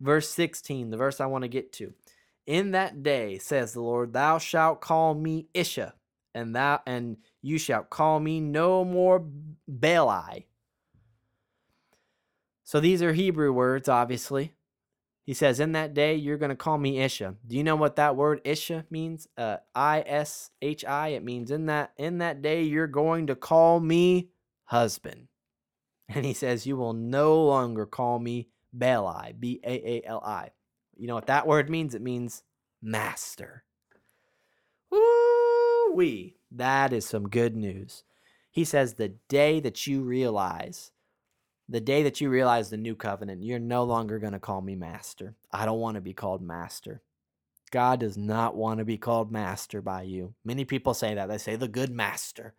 [0.00, 1.94] Verse 16, the verse I want to get to.
[2.46, 5.86] In that day, says the Lord, thou shalt call me Ishi,
[6.34, 9.24] and thou and you shall call me no more
[9.70, 10.44] Baali.
[12.64, 14.54] So these are Hebrew words, obviously.
[15.24, 17.28] He says, In that day, you're going to call me Ishi.
[17.46, 19.28] Do you know what that word Ishi means?
[19.38, 21.08] Uh, I S H I.
[21.08, 24.30] It means in that in that day, you're going to call me
[24.72, 25.28] husband.
[26.08, 30.50] And he says, You will no longer call me Baali, B A A L I.
[30.96, 31.94] You know what that word means?
[31.94, 32.42] It means
[32.82, 33.64] master.
[34.90, 36.36] Woo wee.
[36.50, 38.02] That is some good news.
[38.50, 40.90] He says, The day that you realize
[41.68, 44.74] the day that you realize the new covenant, you're no longer going to call me
[44.74, 45.34] master.
[45.50, 47.00] I don't want to be called master.
[47.70, 50.34] God does not want to be called master by you.
[50.44, 51.28] Many people say that.
[51.30, 52.52] They say the good master.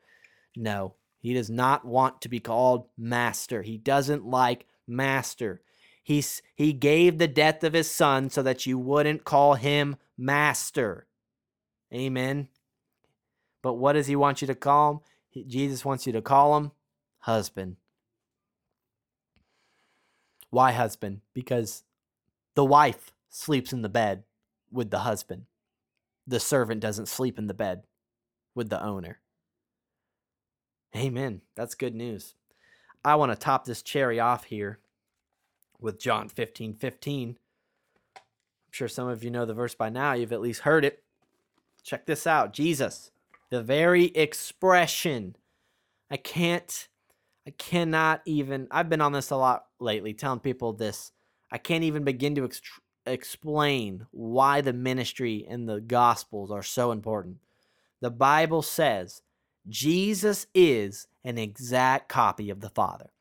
[0.56, 3.62] No, he does not want to be called master.
[3.62, 5.62] He doesn't like master.
[6.04, 11.08] He's, he gave the death of his son so that you wouldn't call him master.
[11.94, 12.50] Amen.
[13.62, 15.48] But what does he want you to call him?
[15.48, 16.72] Jesus wants you to call him
[17.20, 17.78] husband.
[20.50, 21.22] Why husband?
[21.34, 21.84] Because
[22.54, 24.24] the wife sleeps in the bed
[24.70, 25.46] with the husband.
[26.28, 27.84] The servant doesn't sleep in the bed
[28.54, 29.20] with the owner.
[30.96, 31.42] Amen.
[31.56, 32.36] That's good news.
[33.04, 34.80] I want to top this cherry off here
[35.80, 37.30] with John 15 15.
[37.30, 37.36] I'm
[38.72, 40.14] sure some of you know the verse by now.
[40.14, 41.04] You've at least heard it.
[41.84, 43.12] Check this out Jesus,
[43.50, 45.36] the very expression.
[46.10, 46.88] I can't
[47.46, 51.12] I cannot even, I've been on this a lot lately, telling people this.
[51.52, 52.62] I can't even begin to ex-
[53.06, 57.38] explain why the ministry and the gospels are so important.
[58.00, 59.22] The Bible says
[59.68, 63.12] Jesus is an exact copy of the Father,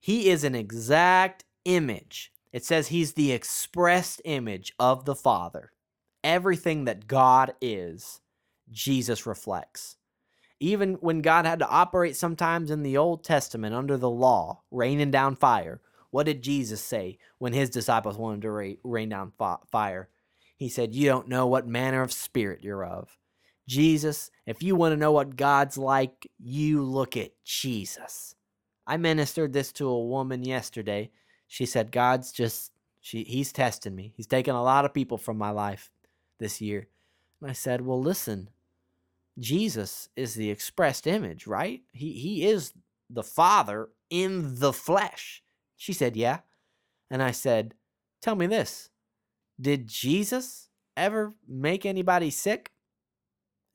[0.00, 2.32] He is an exact image.
[2.52, 5.72] It says He's the expressed image of the Father.
[6.24, 8.20] Everything that God is,
[8.70, 9.96] Jesus reflects.
[10.58, 15.10] Even when God had to operate sometimes in the Old Testament under the law, raining
[15.10, 15.80] down fire,
[16.10, 19.32] what did Jesus say when his disciples wanted to rain down
[19.70, 20.08] fire?
[20.56, 23.18] He said, You don't know what manner of spirit you're of.
[23.68, 28.34] Jesus, if you want to know what God's like, you look at Jesus.
[28.86, 31.10] I ministered this to a woman yesterday.
[31.48, 34.12] She said, God's just, she, he's testing me.
[34.16, 35.90] He's taken a lot of people from my life
[36.38, 36.86] this year.
[37.40, 38.50] And I said, Well, listen,
[39.38, 41.82] Jesus is the expressed image, right?
[41.92, 42.72] He he is
[43.10, 45.42] the Father in the flesh.
[45.76, 46.40] She said, "Yeah."
[47.10, 47.74] And I said,
[48.20, 48.90] "Tell me this.
[49.60, 52.72] Did Jesus ever make anybody sick?"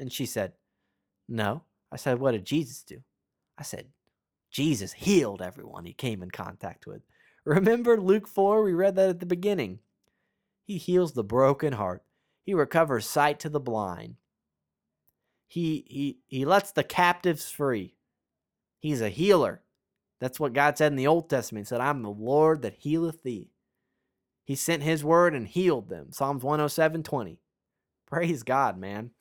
[0.01, 0.53] And she said,
[1.29, 3.01] "No." I said, "What did Jesus do?"
[3.57, 3.87] I said,
[4.49, 7.03] "Jesus healed everyone he came in contact with."
[7.45, 8.63] Remember Luke 4?
[8.63, 9.79] We read that at the beginning.
[10.63, 12.03] He heals the broken heart.
[12.43, 14.15] He recovers sight to the blind.
[15.47, 17.95] He he he lets the captives free.
[18.79, 19.61] He's a healer.
[20.19, 21.67] That's what God said in the Old Testament.
[21.67, 23.51] He said, I'm the Lord that healeth thee.
[24.45, 26.11] He sent his word and healed them.
[26.11, 27.39] Psalms 107 20.
[28.07, 29.11] Praise God, man.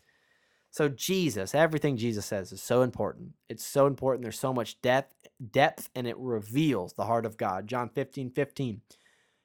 [0.70, 3.30] So Jesus, everything Jesus says is so important.
[3.48, 4.22] It's so important.
[4.22, 7.66] There's so much depth, depth, and it reveals the heart of God.
[7.66, 8.80] John 15, 15.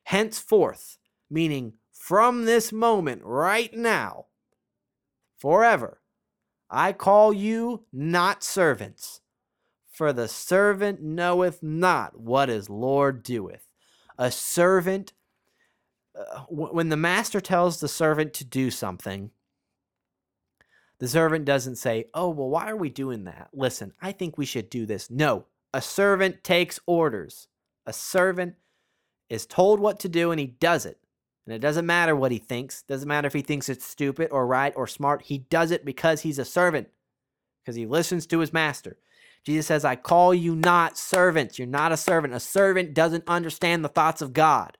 [0.03, 0.99] Henceforth,
[1.29, 4.27] meaning from this moment right now,
[5.39, 6.01] forever,
[6.69, 9.21] I call you not servants,
[9.91, 13.67] for the servant knoweth not what his Lord doeth.
[14.17, 15.13] A servant,
[16.15, 19.31] uh, when the master tells the servant to do something,
[20.99, 23.49] the servant doesn't say, Oh, well, why are we doing that?
[23.53, 25.09] Listen, I think we should do this.
[25.11, 27.47] No, a servant takes orders.
[27.85, 28.55] A servant
[29.29, 30.99] is told what to do and he does it.
[31.45, 32.81] And it doesn't matter what he thinks.
[32.83, 35.23] Doesn't matter if he thinks it's stupid or right or smart.
[35.23, 36.89] He does it because he's a servant.
[37.63, 38.97] Because he listens to his master.
[39.43, 41.59] Jesus says, I call you not servants.
[41.59, 42.33] You're not a servant.
[42.33, 44.77] A servant doesn't understand the thoughts of God.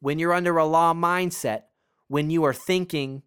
[0.00, 1.64] when you're under a law mindset,
[2.08, 3.22] when you are thinking,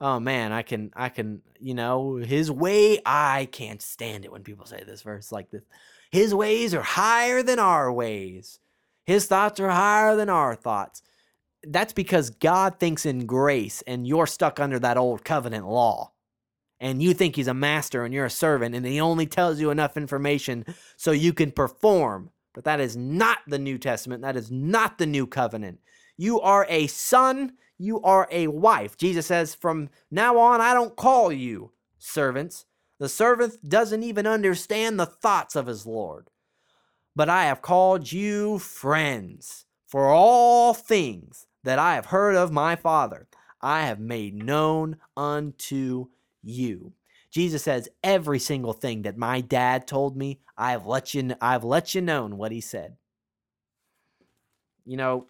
[0.00, 4.42] oh man, I can, I can, you know, his way, I can't stand it when
[4.42, 5.62] people say this verse like this.
[6.10, 8.58] His ways are higher than our ways.
[9.04, 11.02] His thoughts are higher than our thoughts.
[11.62, 16.12] That's because God thinks in grace and you're stuck under that old covenant law.
[16.80, 19.70] And you think he's a master and you're a servant and he only tells you
[19.70, 20.64] enough information
[20.96, 22.30] so you can perform.
[22.54, 24.22] But that is not the New Testament.
[24.22, 25.80] That is not the new covenant.
[26.16, 28.96] You are a son, you are a wife.
[28.98, 32.66] Jesus says, From now on, I don't call you servants.
[32.98, 36.28] The servant doesn't even understand the thoughts of his Lord.
[37.16, 42.76] But I have called you friends, for all things that I have heard of my
[42.76, 43.26] Father,
[43.62, 46.06] I have made known unto
[46.42, 46.92] you.
[47.30, 51.94] Jesus says every single thing that my dad told me, I've let you I've let
[51.94, 52.96] you know what he said.
[54.84, 55.26] You know,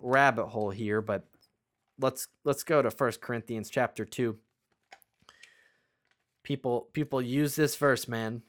[0.00, 1.24] rabbit hole here, but
[1.98, 4.36] let's let's go to First Corinthians chapter 2.
[6.42, 8.42] People people use this verse, man.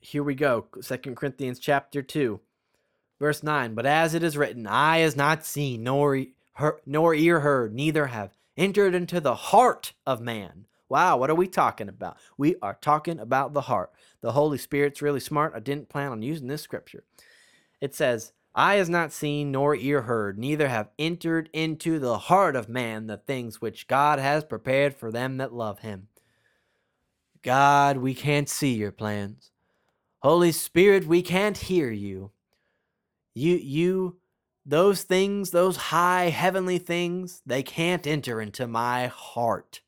[0.00, 0.66] Here we go.
[0.80, 2.40] Second Corinthians chapter 2.
[3.20, 7.40] Verse 9, but as it is written, eye has not seen, nor, heard, nor ear
[7.40, 10.66] heard, neither have entered into the heart of man.
[10.88, 12.18] Wow, what are we talking about?
[12.36, 13.92] We are talking about the heart.
[14.20, 15.54] The Holy Spirit's really smart.
[15.54, 17.04] I didn't plan on using this scripture.
[17.80, 22.54] It says, Eye has not seen, nor ear heard, neither have entered into the heart
[22.54, 26.08] of man the things which God has prepared for them that love him.
[27.42, 29.50] God, we can't see your plans.
[30.20, 32.30] Holy Spirit, we can't hear you.
[33.34, 34.16] You, you,
[34.64, 39.80] those things, those high heavenly things, they can't enter into my heart.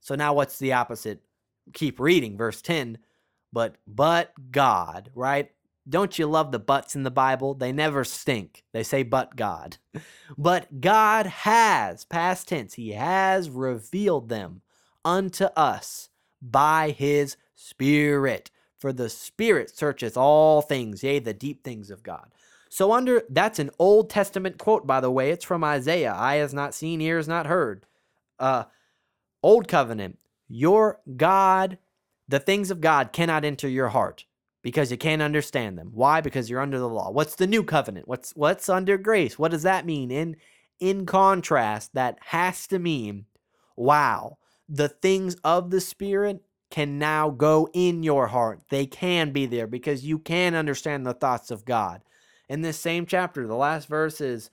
[0.00, 1.20] So now what's the opposite?
[1.74, 2.98] Keep reading, verse 10.
[3.52, 5.50] But, but God, right?
[5.88, 7.54] Don't you love the buts in the Bible?
[7.54, 8.64] They never stink.
[8.72, 9.78] They say, but God.
[10.36, 14.60] But God has, past tense, He has revealed them
[15.04, 16.10] unto us
[16.42, 18.50] by His Spirit.
[18.76, 22.30] For the Spirit searcheth all things, yea, the deep things of God.
[22.68, 25.30] So under that's an Old Testament quote, by the way.
[25.30, 26.14] It's from Isaiah.
[26.14, 27.86] Eye has not seen, ear has not heard.
[28.38, 28.64] Uh,
[29.42, 30.18] Old Covenant.
[30.48, 31.78] Your God,
[32.28, 34.26] the things of God cannot enter your heart
[34.68, 35.92] because you can't understand them.
[35.94, 36.20] Why?
[36.20, 37.10] Because you're under the law.
[37.10, 38.06] What's the new covenant?
[38.06, 39.38] What's what's under grace?
[39.38, 40.10] What does that mean?
[40.10, 40.36] In
[40.78, 43.24] in contrast, that has to mean,
[43.76, 44.36] wow,
[44.68, 48.60] the things of the Spirit can now go in your heart.
[48.68, 52.02] They can be there because you can understand the thoughts of God
[52.46, 54.50] in this same chapter, the last verse is,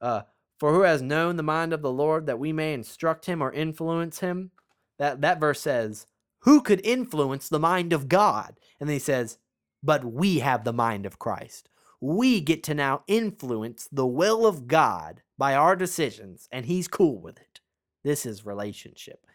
[0.00, 0.22] uh,
[0.58, 3.52] "For who has known the mind of the Lord that we may instruct him or
[3.52, 4.52] influence him?"
[4.98, 6.06] That that verse says,
[6.44, 9.36] "Who could influence the mind of God?" And then he says,
[9.82, 11.68] "But we have the mind of Christ."
[12.02, 17.20] We get to now influence the will of God by our decisions, and He's cool
[17.20, 17.60] with it.
[18.02, 19.26] This is relationship.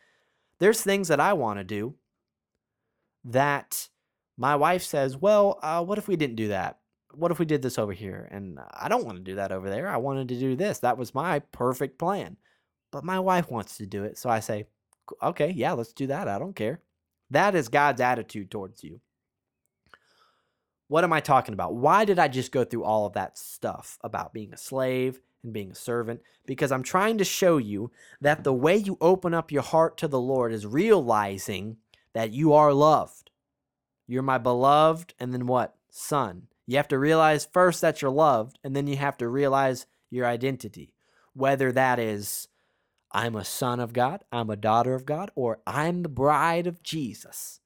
[0.57, 1.95] There's things that I want to do
[3.23, 3.89] that
[4.35, 6.79] my wife says, Well, uh, what if we didn't do that?
[7.17, 8.27] what if we did this over here?
[8.31, 9.89] And I don't want to do that over there.
[9.89, 10.79] I wanted to do this.
[10.79, 12.37] That was my perfect plan.
[12.91, 14.17] But my wife wants to do it.
[14.17, 14.67] So I say,
[15.21, 16.27] okay, yeah, let's do that.
[16.27, 16.81] I don't care.
[17.31, 19.01] That is God's attitude towards you.
[20.87, 21.75] What am I talking about?
[21.75, 25.51] Why did I just go through all of that stuff about being a slave and
[25.51, 26.21] being a servant?
[26.45, 30.07] Because I'm trying to show you that the way you open up your heart to
[30.07, 31.77] the Lord is realizing
[32.13, 33.31] that you are loved.
[34.07, 35.75] You're my beloved, and then what?
[35.89, 36.47] Son.
[36.67, 40.25] You have to realize first that you're loved, and then you have to realize your
[40.27, 40.93] identity.
[41.33, 42.47] Whether that is,
[43.11, 46.83] I'm a son of God, I'm a daughter of God, or I'm the bride of
[46.83, 47.59] Jesus.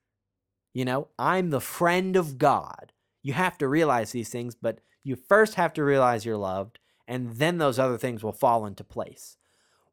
[0.74, 2.94] You know, I'm the friend of God.
[3.22, 7.36] You have to realize these things, but you first have to realize you're loved, and
[7.36, 9.38] then those other things will fall into place.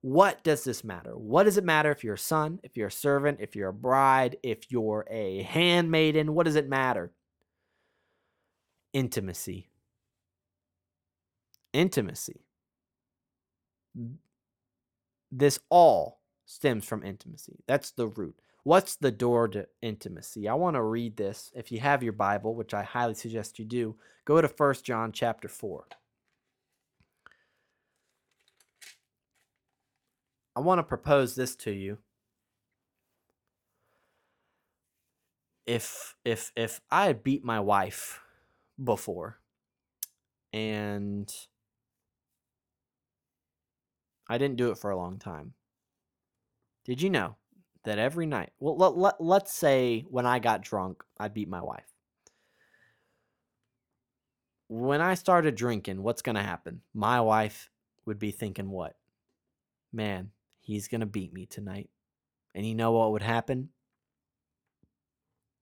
[0.01, 1.13] What does this matter?
[1.17, 3.75] What does it matter if you're a son, if you're a servant, if you're a
[3.75, 6.35] bride, if you're a handmaiden?
[6.35, 7.13] What does it matter?
[8.97, 9.69] intimacy.
[11.75, 12.41] Intimacy.
[15.31, 17.59] This all stems from intimacy.
[17.69, 18.41] That's the root.
[18.67, 20.49] What's the door to intimacy?
[20.49, 21.53] I want to read this.
[21.55, 23.95] If you have your Bible, which I highly suggest you do,
[24.25, 25.85] go to 1 John chapter 4.
[30.57, 31.99] I want to propose this to you.
[35.65, 38.21] If if if I had beat my wife
[38.83, 39.39] before.
[40.53, 41.33] And
[44.29, 45.55] I didn't do it for a long time.
[46.85, 47.37] Did you know
[47.87, 51.63] that every night, well, let, let, let's say when I got drunk, I beat my
[51.63, 51.87] wife.
[54.69, 56.81] when I started drinking, what's going to happen?
[56.93, 57.71] My wife
[58.05, 58.97] would be thinking, what?
[59.93, 60.31] Man,
[60.61, 61.89] he's going to beat me tonight.
[62.55, 63.71] And you know what would happen?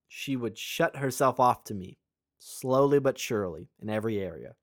[0.09, 1.99] She would shut herself off to me,
[2.39, 4.55] slowly but surely, in every area.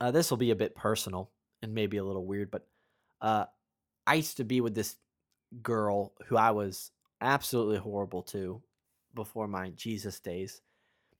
[0.00, 1.30] Uh, this will be a bit personal
[1.62, 2.66] and maybe a little weird, but
[3.22, 3.46] uh,
[4.06, 4.96] I used to be with this
[5.62, 6.90] girl who I was
[7.20, 8.62] absolutely horrible to
[9.14, 10.60] before my Jesus days.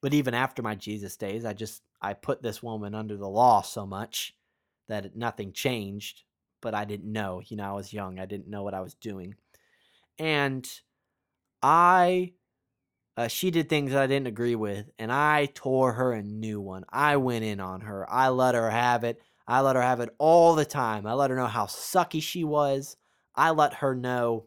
[0.02, 3.62] But even after my Jesus days, I just I put this woman under the law
[3.62, 4.34] so much
[4.88, 6.22] that nothing changed,
[6.60, 7.40] but I didn't know.
[7.44, 8.18] You know, I was young.
[8.18, 9.34] I didn't know what I was doing.
[10.18, 10.68] And
[11.62, 12.34] I
[13.16, 16.60] uh, she did things that I didn't agree with, and I tore her a new
[16.60, 16.84] one.
[16.90, 18.06] I went in on her.
[18.10, 19.22] I let her have it.
[19.48, 21.06] I let her have it all the time.
[21.06, 22.96] I let her know how sucky she was.
[23.36, 24.46] I let her know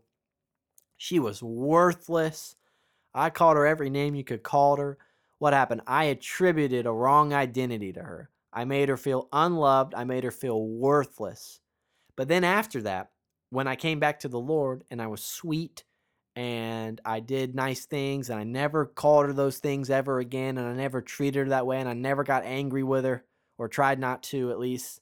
[0.97, 2.55] she was worthless.
[3.13, 4.97] I called her every name you could call her.
[5.39, 5.81] What happened?
[5.87, 8.29] I attributed a wrong identity to her.
[8.51, 9.93] I made her feel unloved.
[9.93, 11.61] I made her feel worthless.
[12.15, 13.11] But then after that,
[13.49, 15.83] when I came back to the Lord and I was sweet
[16.35, 20.67] and I did nice things and I never called her those things ever again and
[20.67, 23.23] I never treated her that way and I never got angry with her
[23.57, 24.99] or tried not to at least.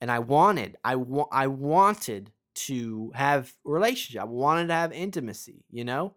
[0.00, 4.22] And I wanted, I wa- I wanted to have relationship.
[4.22, 6.14] I wanted to have intimacy, you know?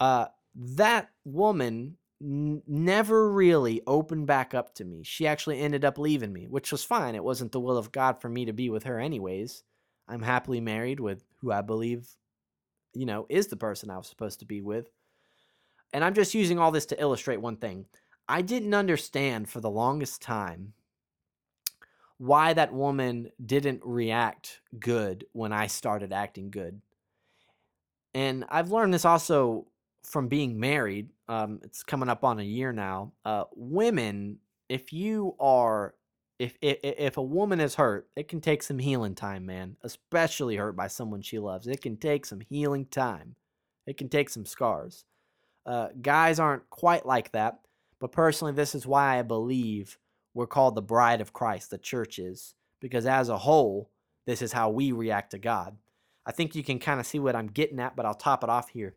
[0.00, 5.02] Uh that woman n- never really opened back up to me.
[5.02, 7.14] She actually ended up leaving me, which was fine.
[7.14, 9.62] It wasn't the will of God for me to be with her anyways.
[10.08, 12.08] I'm happily married with who I believe,
[12.94, 14.88] you know, is the person I was supposed to be with.
[15.92, 17.86] And I'm just using all this to illustrate one thing.
[18.28, 20.72] I didn't understand for the longest time
[22.18, 26.80] why that woman didn't react good when I started acting good.
[28.14, 29.66] And I've learned this also
[30.02, 31.10] from being married.
[31.28, 33.12] Um, it's coming up on a year now.
[33.24, 34.38] Uh, women,
[34.68, 35.94] if you are,
[36.38, 39.76] if, if if a woman is hurt, it can take some healing time, man.
[39.82, 43.36] Especially hurt by someone she loves, it can take some healing time.
[43.86, 45.04] It can take some scars.
[45.64, 47.60] Uh, guys aren't quite like that.
[47.98, 49.98] But personally, this is why I believe
[50.36, 53.90] we're called the bride of Christ, the church is, because as a whole,
[54.26, 55.78] this is how we react to God.
[56.26, 58.50] I think you can kind of see what I'm getting at, but I'll top it
[58.50, 58.96] off here.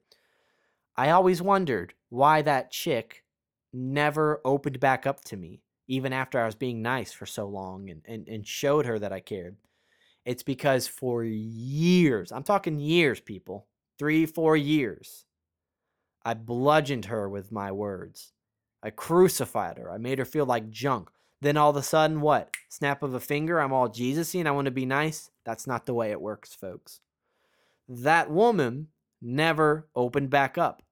[0.97, 3.23] I always wondered why that chick
[3.71, 7.89] never opened back up to me, even after I was being nice for so long
[7.89, 9.55] and, and, and showed her that I cared.
[10.25, 13.65] It's because for years, I'm talking years, people,
[13.97, 15.23] three, four years,
[16.25, 18.33] I bludgeoned her with my words.
[18.83, 19.89] I crucified her.
[19.89, 21.09] I made her feel like junk.
[21.41, 22.53] Then all of a sudden, what?
[22.67, 25.31] Snap of a finger, I'm all Jesus-y and I want to be nice.
[25.45, 26.99] That's not the way it works, folks.
[27.87, 28.87] That woman
[29.21, 30.83] never opened back up.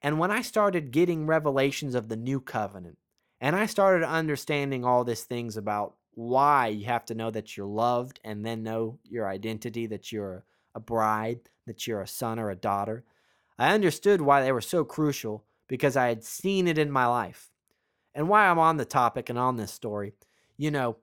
[0.00, 2.98] And when I started getting revelations of the new covenant,
[3.40, 7.66] and I started understanding all these things about why you have to know that you're
[7.66, 10.44] loved and then know your identity, that you're
[10.74, 13.04] a bride, that you're a son or a daughter,
[13.58, 17.50] I understood why they were so crucial because I had seen it in my life.
[18.14, 20.14] And why I'm on the topic and on this story,
[20.56, 20.96] you know,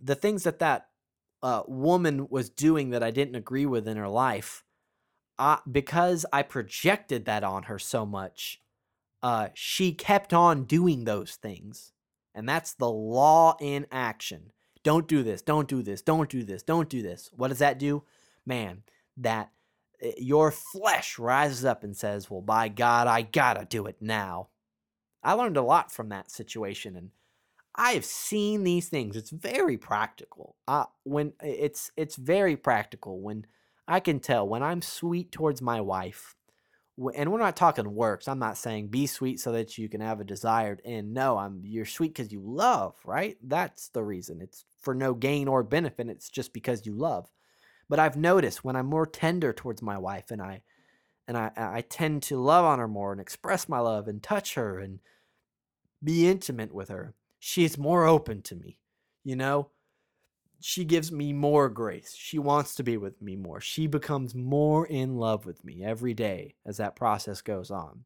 [0.00, 0.88] the things that that
[1.42, 4.64] uh, woman was doing that I didn't agree with in her life,
[5.38, 8.60] uh, because I projected that on her so much,
[9.22, 11.92] uh, she kept on doing those things.
[12.34, 14.52] And that's the law in action.
[14.82, 17.30] Don't do this, don't do this, don't do this, don't do this.
[17.32, 18.02] What does that do?
[18.44, 18.82] Man,
[19.16, 19.50] that
[20.04, 24.48] Eh, your flesh rises up and says, Well, by God, I gotta do it now.
[25.24, 27.10] I learned a lot from that situation and
[27.74, 29.16] I have seen these things.
[29.16, 30.56] It's very practical.
[30.68, 33.46] Uh, when it's it's very practical when
[33.88, 36.36] I can tell when I'm sweet towards my wife,
[37.16, 38.28] and we're not talking works.
[38.28, 41.12] I'm not saying be sweet so that you can have a desired end.
[41.12, 43.36] No, I'm you're sweet because you love, right?
[43.42, 44.40] That's the reason.
[44.40, 46.08] It's for no gain or benefit.
[46.08, 47.28] It's just because you love.
[47.88, 50.62] But I've noticed when I'm more tender towards my wife and I
[51.26, 54.54] and I, I tend to love on her more and express my love and touch
[54.54, 55.00] her and
[56.04, 58.78] be intimate with her, she is more open to me.
[59.24, 59.70] You know,
[60.60, 62.14] she gives me more grace.
[62.16, 63.60] She wants to be with me more.
[63.60, 68.04] She becomes more in love with me every day as that process goes on.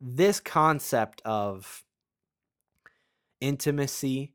[0.00, 1.84] This concept of
[3.40, 4.32] intimacy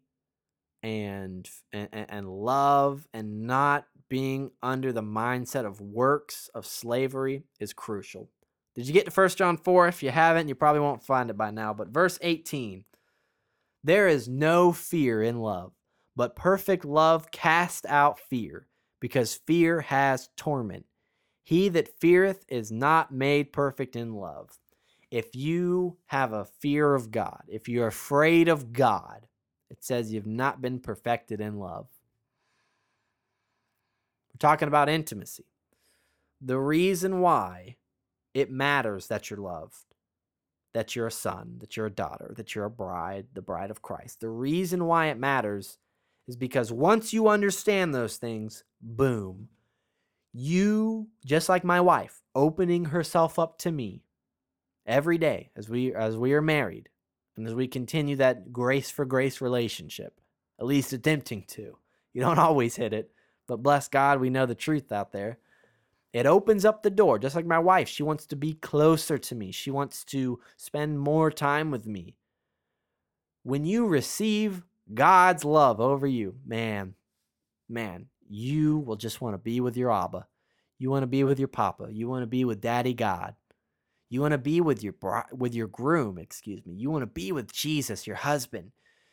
[0.81, 7.73] and, and and love and not being under the mindset of works of slavery is
[7.73, 8.29] crucial.
[8.75, 9.87] Did you get to 1 John 4?
[9.87, 11.73] If you haven't, you probably won't find it by now.
[11.73, 12.85] But verse 18
[13.83, 15.73] There is no fear in love,
[16.15, 18.67] but perfect love casts out fear,
[18.99, 20.85] because fear has torment.
[21.43, 24.57] He that feareth is not made perfect in love.
[25.11, 29.27] if you have a fear of God, if you're afraid of God,
[29.69, 31.87] it says you've not been perfected in love.
[34.33, 35.45] We're talking about intimacy.
[36.41, 37.75] The reason why
[38.33, 39.95] it matters that you're loved,
[40.73, 43.81] that you're a son, that you're a daughter, that you're a bride, the bride of
[43.81, 44.19] Christ.
[44.19, 45.77] The reason why it matters
[46.27, 49.49] is because once you understand those things, boom,
[50.33, 54.03] you, just like my wife, opening herself up to me
[54.85, 56.89] every day as we as we are married
[57.37, 60.19] and as we continue that grace for grace relationship,
[60.59, 61.77] at least attempting to.
[62.13, 63.11] You don't always hit it,
[63.47, 65.37] but bless God, we know the truth out there.
[66.13, 67.89] It opens up the door, just like my wife.
[67.89, 72.15] She wants to be closer to me, she wants to spend more time with me.
[73.41, 76.93] When you receive God's love over you, man,
[77.67, 80.27] man, you will just want to be with your Abba.
[80.79, 81.87] You want to be with your Papa.
[81.91, 83.35] You want to be with Daddy God.
[84.09, 86.75] You want to be with your bro- with your groom, excuse me.
[86.75, 88.71] You want to be with Jesus, your husband.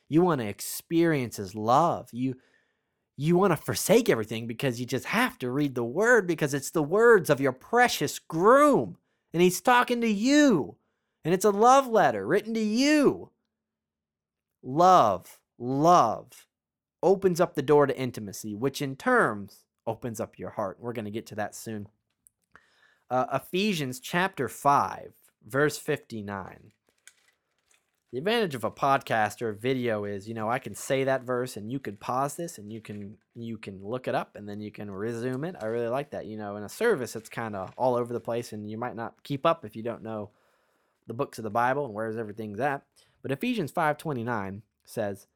[0.08, 2.08] You want to experience his love.
[2.12, 2.34] You
[3.20, 6.70] you want to forsake everything because you just have to read the word because it's
[6.70, 8.96] the words of your precious groom.
[9.34, 10.76] And he's talking to you.
[11.22, 13.28] And it's a love letter written to you.
[14.62, 16.46] Love, love
[17.02, 20.78] opens up the door to intimacy, which in terms opens up your heart.
[20.80, 21.88] We're going to get to that soon.
[23.10, 25.12] Uh, Ephesians chapter 5,
[25.46, 26.72] verse 59
[28.12, 31.22] the advantage of a podcast or a video is you know i can say that
[31.22, 34.48] verse and you can pause this and you can you can look it up and
[34.48, 35.56] then you can resume it.
[35.60, 38.20] I really like that you know in a service it's kind of all over the
[38.20, 40.30] place and you might not keep up if you don't know
[41.06, 42.82] the books of the bible and where's everything's at.
[43.22, 45.26] But ephesians 5.29 says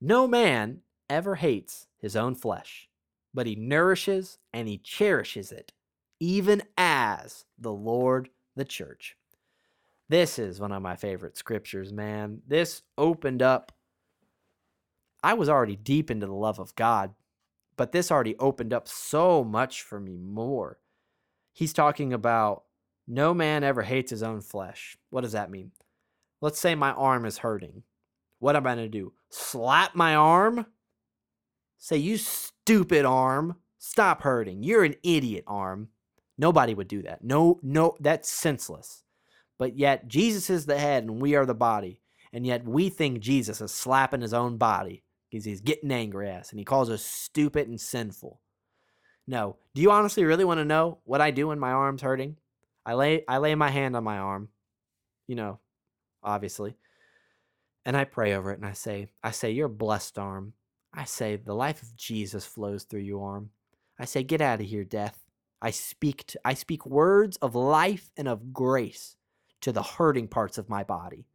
[0.00, 0.80] no man
[1.10, 2.88] ever hates his own flesh
[3.34, 5.72] but he nourishes and he cherishes it
[6.20, 9.16] even as the lord the church
[10.08, 12.40] this is one of my favorite scriptures, man.
[12.46, 13.72] This opened up.
[15.22, 17.14] I was already deep into the love of God,
[17.76, 20.78] but this already opened up so much for me more.
[21.52, 22.64] He's talking about
[23.06, 24.96] no man ever hates his own flesh.
[25.10, 25.72] What does that mean?
[26.40, 27.82] Let's say my arm is hurting.
[28.38, 29.12] What am I going to do?
[29.30, 30.66] Slap my arm?
[31.78, 34.62] Say, you stupid arm, stop hurting.
[34.62, 35.88] You're an idiot, arm.
[36.38, 37.22] Nobody would do that.
[37.22, 39.04] No, no, that's senseless.
[39.58, 42.00] But yet Jesus is the head and we are the body.
[42.32, 46.40] And yet we think Jesus is slapping his own body because he's getting angry at
[46.40, 48.40] us and he calls us stupid and sinful.
[49.26, 49.56] No.
[49.74, 52.36] Do you honestly really want to know what I do when my arm's hurting?
[52.84, 54.48] I lay I lay my hand on my arm,
[55.28, 55.60] you know,
[56.22, 56.74] obviously.
[57.84, 60.54] And I pray over it and I say, I say, you're a blessed arm.
[60.94, 63.50] I say, the life of Jesus flows through your arm.
[63.98, 65.18] I say, get out of here, death.
[65.60, 69.16] I speak to, I speak words of life and of grace
[69.62, 71.26] to the hurting parts of my body.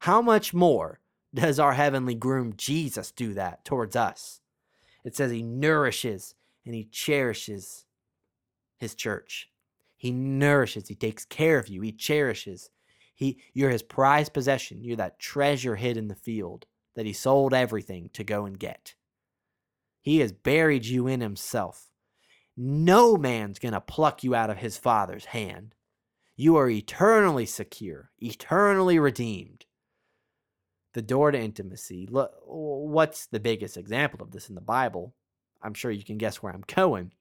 [0.00, 1.00] How much more
[1.34, 4.40] does our heavenly groom Jesus do that towards us?
[5.04, 7.84] It says he nourishes and he cherishes
[8.78, 9.48] his church.
[9.96, 12.70] He nourishes, he takes care of you, he cherishes.
[13.14, 14.82] He you're his prized possession.
[14.82, 18.94] You're that treasure hid in the field that he sold everything to go and get.
[20.00, 21.92] He has buried you in himself.
[22.56, 25.74] No man's going to pluck you out of his father's hand.
[26.36, 29.66] You are eternally secure, eternally redeemed.
[30.94, 32.08] The door to intimacy.
[32.10, 35.14] What's the biggest example of this in the Bible?
[35.62, 37.12] I'm sure you can guess where I'm going.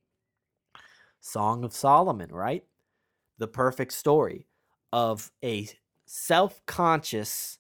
[1.20, 2.64] Song of Solomon, right?
[3.38, 4.48] The perfect story
[4.92, 5.70] of a
[6.06, 7.60] self conscious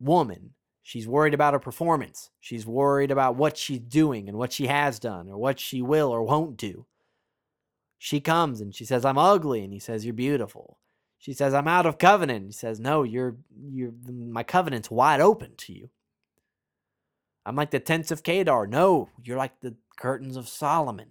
[0.00, 0.54] woman.
[0.82, 2.30] She's worried about her performance.
[2.40, 6.10] She's worried about what she's doing and what she has done or what she will
[6.10, 6.86] or won't do.
[8.04, 9.62] She comes and she says, I'm ugly.
[9.62, 10.76] And he says, You're beautiful.
[11.18, 12.46] She says, I'm out of covenant.
[12.46, 15.88] He says, No, you're you're my covenant's wide open to you.
[17.46, 18.66] I'm like the tents of Kedar.
[18.66, 21.10] No, you're like the curtains of Solomon.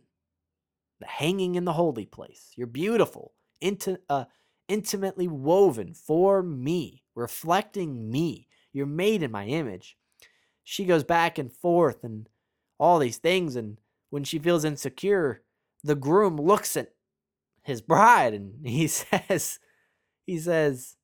[0.99, 2.51] The hanging in the holy place.
[2.57, 3.31] You're beautiful.
[3.63, 4.25] Inti- uh,
[4.67, 8.49] intimately woven for me, reflecting me.
[8.73, 9.95] You're made in my image.
[10.65, 12.27] She goes back and forth and
[12.77, 13.55] all these things.
[13.55, 13.79] And
[14.09, 15.41] when she feels insecure,
[15.84, 16.93] the groom looks at
[17.63, 19.59] his bride and he says,
[20.25, 20.95] he says,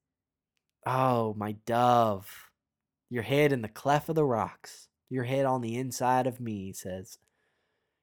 [0.86, 2.50] Oh, my dove,
[3.10, 6.68] your head in the cleft of the rocks, your head on the inside of me,
[6.68, 7.18] he says.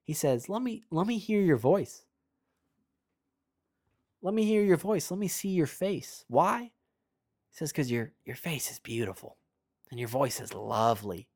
[0.04, 2.04] He says, Let me let me hear your voice.
[4.22, 5.10] Let me hear your voice.
[5.10, 6.24] Let me see your face.
[6.28, 6.62] Why?
[6.62, 6.70] He
[7.58, 9.36] says, because your your face is beautiful
[9.90, 11.28] and your voice is lovely.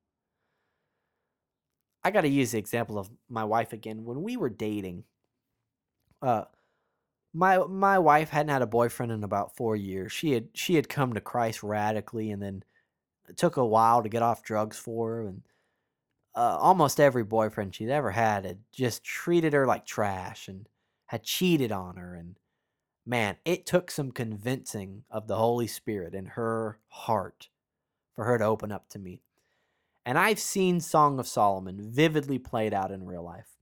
[2.02, 4.04] I gotta use the example of my wife again.
[4.04, 5.04] When we were dating,
[6.22, 6.44] uh,
[7.32, 10.12] my my wife hadn't had a boyfriend in about four years.
[10.12, 12.64] She had she had come to Christ radically, and then
[13.28, 15.28] it took a while to get off drugs for her.
[15.28, 15.42] And
[16.34, 20.68] uh, almost every boyfriend she'd ever had had just treated her like trash and
[21.06, 22.14] had cheated on her.
[22.14, 22.36] And
[23.06, 27.48] man, it took some convincing of the Holy Spirit in her heart
[28.14, 29.20] for her to open up to me.
[30.04, 33.58] And I've seen Song of Solomon vividly played out in real life.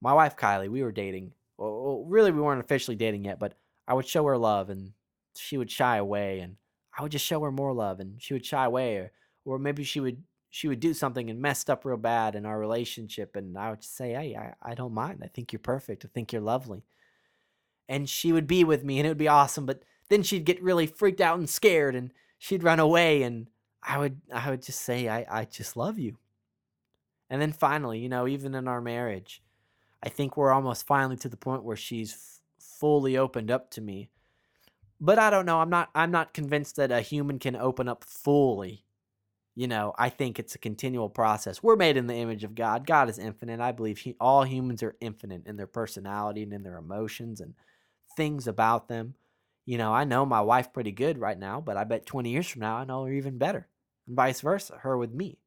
[0.00, 3.54] My wife Kylie, we were dating well, really we weren't officially dating yet, but
[3.86, 4.92] I would show her love and
[5.36, 6.56] she would shy away and
[6.96, 9.12] I would just show her more love and she would shy away or,
[9.44, 12.58] or maybe she would she would do something and messed up real bad in our
[12.58, 15.22] relationship and I would say, "Hey, I, I don't mind.
[15.24, 16.04] I think you're perfect.
[16.04, 16.84] I think you're lovely."
[17.88, 20.62] And she would be with me and it would be awesome, but then she'd get
[20.62, 23.48] really freaked out and scared and she'd run away and
[23.82, 26.18] I would I would just say, "I I just love you."
[27.30, 29.42] And then finally, you know, even in our marriage,
[30.02, 32.40] I think we're almost finally to the point where she's f-
[32.80, 34.10] fully opened up to me.
[35.00, 35.60] But I don't know.
[35.60, 35.90] I'm not.
[35.94, 38.84] I'm not convinced that a human can open up fully.
[39.54, 41.62] You know, I think it's a continual process.
[41.62, 42.86] We're made in the image of God.
[42.86, 43.60] God is infinite.
[43.60, 47.54] I believe he, all humans are infinite in their personality and in their emotions and
[48.16, 49.14] things about them.
[49.66, 52.48] You know, I know my wife pretty good right now, but I bet 20 years
[52.48, 53.68] from now I know her even better,
[54.06, 55.38] and vice versa, her with me.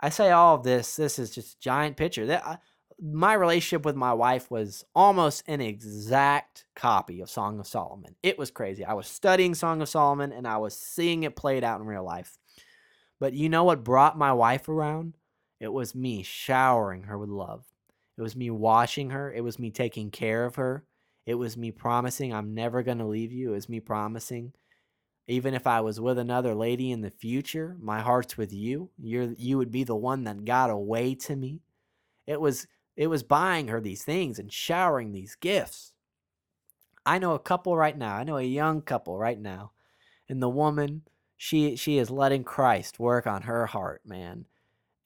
[0.00, 0.96] I say all of this.
[0.96, 2.26] This is just giant picture.
[2.26, 2.62] That
[3.00, 8.16] my relationship with my wife was almost an exact copy of Song of Solomon.
[8.22, 8.84] It was crazy.
[8.84, 12.04] I was studying Song of Solomon and I was seeing it played out in real
[12.04, 12.38] life.
[13.20, 15.16] But you know what brought my wife around?
[15.60, 17.64] It was me showering her with love.
[18.16, 19.32] It was me washing her.
[19.32, 20.84] It was me taking care of her.
[21.26, 23.50] It was me promising I'm never going to leave you.
[23.50, 24.52] It was me promising
[25.28, 28.90] even if I was with another lady in the future, my heart's with you.
[28.98, 31.60] You're you would be the one that got away to me.
[32.26, 32.66] It was
[32.98, 35.92] it was buying her these things and showering these gifts.
[37.06, 38.16] I know a couple right now.
[38.16, 39.70] I know a young couple right now.
[40.28, 41.02] And the woman,
[41.36, 44.46] she she is letting Christ work on her heart, man.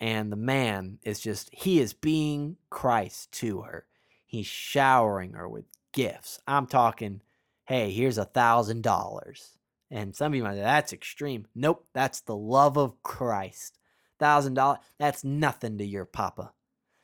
[0.00, 3.84] And the man is just he is being Christ to her.
[4.24, 6.40] He's showering her with gifts.
[6.46, 7.20] I'm talking,
[7.66, 9.58] hey, here's a thousand dollars.
[9.90, 11.46] And some of you might say, that's extreme.
[11.54, 13.78] Nope, that's the love of Christ.
[14.18, 16.52] Thousand dollars, that's nothing to your papa.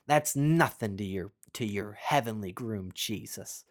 [0.09, 3.65] That's nothing to your to your heavenly groom Jesus.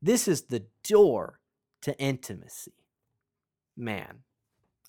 [0.00, 1.40] This is the door
[1.82, 2.74] to intimacy.
[3.76, 4.20] Man,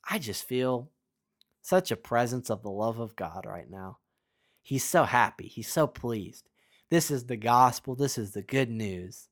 [0.10, 0.92] I just feel
[1.62, 4.00] such a presence of the love of God right now.
[4.62, 5.48] He's so happy.
[5.48, 6.50] He's so pleased.
[6.90, 7.96] This is the gospel.
[7.96, 9.30] This is the good news.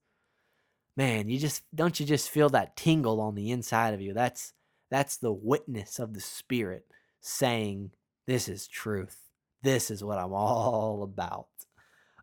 [0.95, 4.13] Man, you just don't you just feel that tingle on the inside of you?
[4.13, 4.53] That's
[4.89, 6.85] that's the witness of the spirit
[7.21, 7.91] saying
[8.27, 9.28] this is truth.
[9.61, 11.47] This is what I'm all about.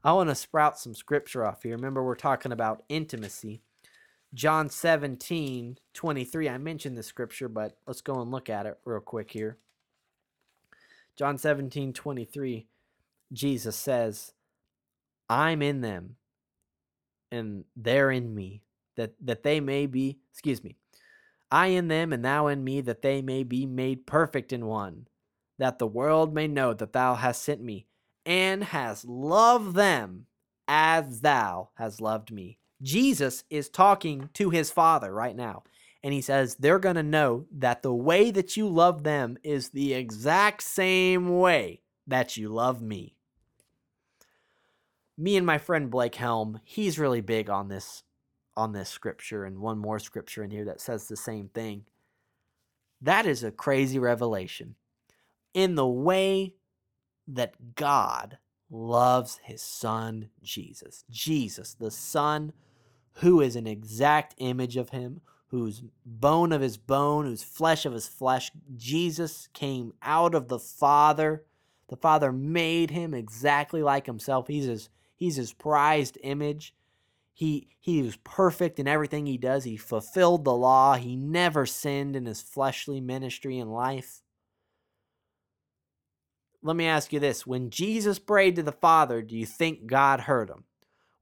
[0.03, 1.75] I want to sprout some scripture off here.
[1.75, 3.61] Remember, we're talking about intimacy.
[4.35, 6.49] John 17, 23.
[6.49, 9.59] I mentioned the scripture, but let's go and look at it real quick here.
[11.17, 12.67] John 17, 23.
[13.33, 14.33] Jesus says,
[15.29, 16.17] I'm in them,
[17.33, 18.63] and they're in me,
[18.97, 20.77] that, that they may be, excuse me,
[21.51, 25.07] I in them, and thou in me, that they may be made perfect in one
[25.59, 27.87] that the world may know that thou hast sent me
[28.25, 30.27] and hast loved them
[30.69, 32.59] as thou hast loved me.
[32.83, 35.63] Jesus is talking to his Father right now.
[36.03, 39.71] And he says, they're going to know that the way that you love them is
[39.71, 43.17] the exact same way that you love me.
[45.19, 48.03] Me and my friend Blake Helm, he's really big on this
[48.59, 51.85] on this scripture and one more scripture in here that says the same thing.
[53.03, 54.77] That is a crazy revelation
[55.57, 56.53] in the way
[57.27, 58.37] that God
[58.71, 61.03] loves his son Jesus.
[61.09, 62.53] Jesus, the son
[63.21, 67.95] who is an exact image of him, whose bone of his bone, whose flesh of
[67.95, 68.51] his flesh.
[68.77, 71.47] Jesus came out of the Father.
[71.89, 74.49] The Father made him exactly like himself.
[74.49, 76.75] He's his, he's his prized image.
[77.33, 79.65] He, he was perfect in everything he does.
[79.65, 80.97] He fulfilled the law.
[80.97, 84.21] He never sinned in his fleshly ministry and life
[86.63, 87.47] let me ask you this.
[87.47, 90.65] When Jesus prayed to the Father, do you think God heard him?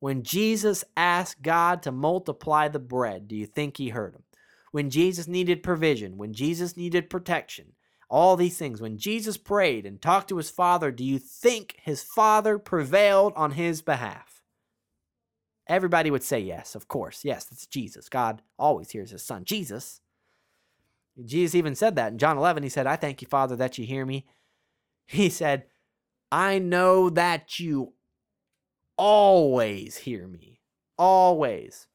[0.00, 4.22] When Jesus asked God to multiply the bread, do you think he heard him?
[4.70, 7.72] When Jesus needed provision, when Jesus needed protection,
[8.10, 12.02] all these things, when Jesus prayed and talked to his Father, do you think his
[12.02, 14.42] Father prevailed on his behalf?
[15.66, 17.24] Everybody would say yes, of course.
[17.24, 18.08] Yes, it's Jesus.
[18.08, 19.44] God always hears his Son.
[19.44, 20.00] Jesus.
[21.24, 22.62] Jesus even said that in John 11.
[22.62, 24.26] He said, I thank you, Father, that you hear me
[25.06, 25.64] he said,
[26.30, 27.92] I know that you
[28.96, 30.60] always hear me.
[30.98, 31.86] Always.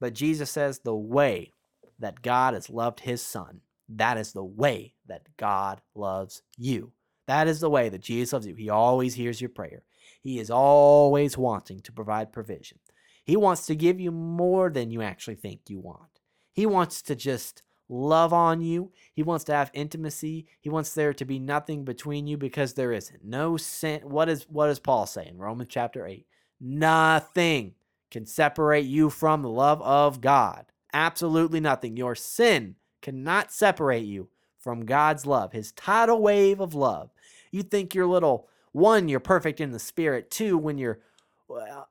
[0.00, 1.52] But Jesus says the way
[1.98, 6.92] that God has loved his son, that is the way that God loves you.
[7.26, 8.54] That is the way that Jesus loves you.
[8.54, 9.82] He always hears your prayer.
[10.22, 12.78] He is always wanting to provide provision.
[13.24, 16.20] He wants to give you more than you actually think you want.
[16.52, 18.92] He wants to just love on you.
[19.12, 20.46] He wants to have intimacy.
[20.60, 23.24] He wants there to be nothing between you because there isn't.
[23.24, 24.00] No sin.
[24.04, 26.26] What is what does Paul say in Romans chapter 8?
[26.60, 27.74] Nothing
[28.10, 30.66] can separate you from the love of God.
[30.92, 31.96] Absolutely nothing.
[31.96, 34.28] Your sin cannot separate you
[34.58, 37.10] from God's love, his tidal wave of love.
[37.50, 40.30] You think you're little one, you're perfect in the spirit.
[40.30, 41.00] Two, when you're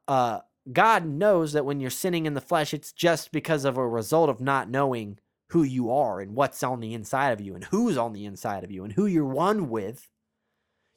[0.07, 0.39] uh,
[0.71, 4.29] God knows that when you're sinning in the flesh, it's just because of a result
[4.29, 5.17] of not knowing
[5.49, 8.63] who you are and what's on the inside of you and who's on the inside
[8.63, 10.09] of you and who you're one with.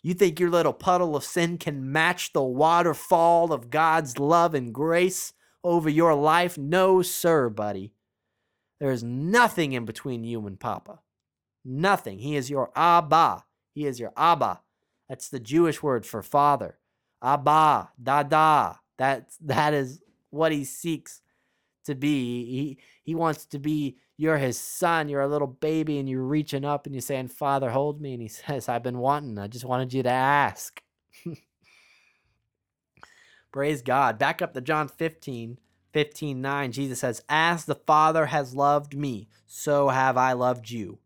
[0.03, 4.73] You think your little puddle of sin can match the waterfall of God's love and
[4.73, 5.33] grace
[5.63, 6.57] over your life?
[6.57, 7.93] No, sir, buddy.
[8.81, 11.01] There is nothing in between you and Papa.
[11.65, 12.19] Nothing.
[12.19, 13.45] He is your Abba.
[13.75, 14.63] He is your Abba.
[15.09, 16.79] That's the Jewish word for father.
[17.23, 18.81] Abba, Dada.
[18.97, 21.20] That that is what he seeks
[21.91, 22.45] to be.
[22.47, 26.63] He he wants to be you're his son, you're a little baby, and you're reaching
[26.63, 28.13] up and you're saying, Father, hold me.
[28.13, 29.39] And he says, I've been wanting.
[29.39, 30.83] I just wanted you to ask.
[33.53, 34.19] Praise God.
[34.19, 35.59] Back up to John 15,
[35.93, 36.73] 15, 9.
[36.73, 40.99] Jesus says, As the Father has loved me, so have I loved you.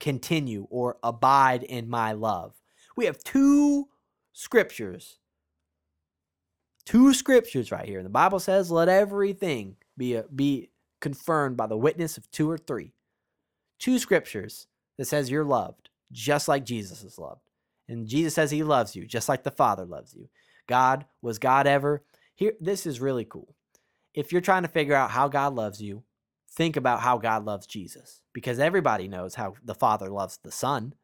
[0.00, 2.54] Continue or abide in my love.
[2.96, 3.88] We have two
[4.32, 5.18] scriptures.
[6.86, 8.02] Two scriptures right here.
[8.02, 10.68] The Bible says, Let everything be, a, be
[11.00, 12.92] confirmed by the witness of two or three.
[13.78, 14.66] Two scriptures
[14.98, 17.48] that says you're loved, just like Jesus is loved.
[17.88, 20.28] And Jesus says he loves you, just like the Father loves you.
[20.66, 22.02] God, was God ever?
[22.34, 23.54] Here, this is really cool.
[24.12, 26.02] If you're trying to figure out how God loves you,
[26.50, 30.94] think about how God loves Jesus, because everybody knows how the Father loves the Son.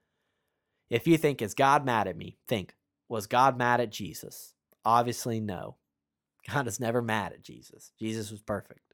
[0.91, 2.37] If you think, is God mad at me?
[2.49, 2.75] Think,
[3.09, 4.55] was God mad at Jesus?
[4.85, 5.77] Obviously, no.
[6.53, 7.93] God is never mad at Jesus.
[8.01, 8.88] Jesus was perfect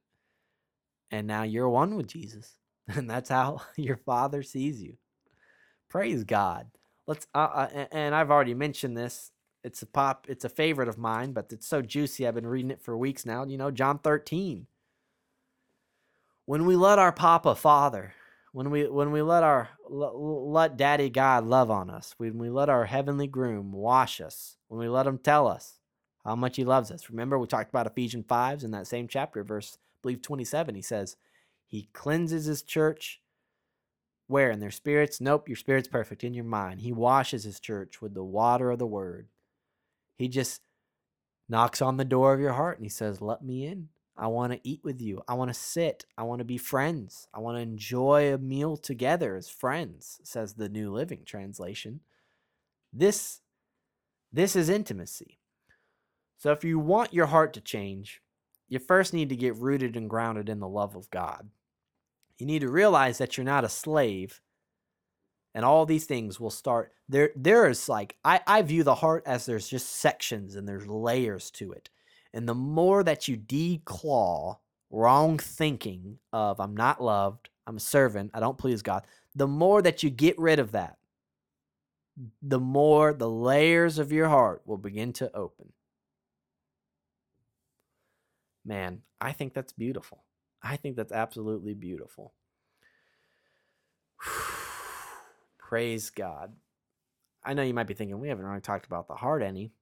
[1.14, 2.56] and now you're one with Jesus.
[2.86, 4.98] And that's how your father sees you.
[5.88, 6.66] Praise God.
[7.06, 9.30] Let's uh, uh, and I've already mentioned this.
[9.62, 12.26] It's a pop it's a favorite of mine, but it's so juicy.
[12.26, 13.46] I've been reading it for weeks now.
[13.46, 14.66] You know, John 13.
[16.44, 18.12] When we let our papa father,
[18.52, 22.68] when we when we let our let daddy God love on us, when we let
[22.68, 25.78] our heavenly groom wash us, when we let him tell us
[26.22, 27.08] how much he loves us.
[27.08, 31.16] Remember we talked about Ephesians 5 in that same chapter verse believe 27, he says,
[31.66, 33.20] He cleanses his church.
[34.26, 34.50] Where?
[34.50, 35.20] In their spirits?
[35.20, 36.80] Nope, your spirit's perfect in your mind.
[36.80, 39.28] He washes his church with the water of the word.
[40.16, 40.62] He just
[41.48, 43.88] knocks on the door of your heart and he says, Let me in.
[44.16, 45.22] I want to eat with you.
[45.26, 46.04] I want to sit.
[46.16, 47.26] I want to be friends.
[47.34, 52.00] I want to enjoy a meal together as friends, says the New Living Translation.
[52.92, 53.40] This,
[54.32, 55.40] this is intimacy.
[56.38, 58.22] So if you want your heart to change,
[58.68, 61.48] you first need to get rooted and grounded in the love of God.
[62.38, 64.40] You need to realize that you're not a slave.
[65.54, 69.22] And all these things will start there there is like I, I view the heart
[69.26, 71.90] as there's just sections and there's layers to it.
[72.32, 74.56] And the more that you declaw
[74.90, 79.06] wrong thinking of I'm not loved, I'm a servant, I don't please God,
[79.36, 80.96] the more that you get rid of that,
[82.42, 85.72] the more the layers of your heart will begin to open.
[88.64, 90.24] Man, I think that's beautiful.
[90.62, 92.32] I think that's absolutely beautiful.
[95.58, 96.54] Praise God.
[97.44, 99.72] I know you might be thinking, we haven't really talked about the heart any.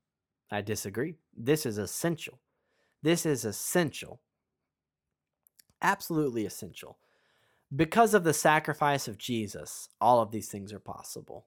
[0.51, 1.15] I disagree.
[1.37, 2.41] This is essential.
[3.03, 4.21] This is essential.
[5.81, 6.99] Absolutely essential.
[7.75, 11.47] Because of the sacrifice of Jesus, all of these things are possible.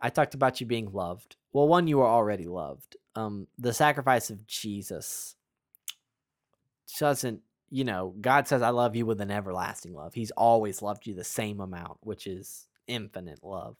[0.00, 1.36] I talked about you being loved.
[1.52, 2.96] Well, one, you are already loved.
[3.14, 5.36] Um, the sacrifice of Jesus
[6.98, 7.40] doesn't,
[7.70, 10.14] you know, God says, I love you with an everlasting love.
[10.14, 13.76] He's always loved you the same amount, which is infinite love.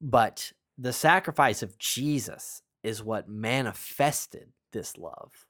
[0.00, 5.46] But the sacrifice of Jesus is what manifested this love.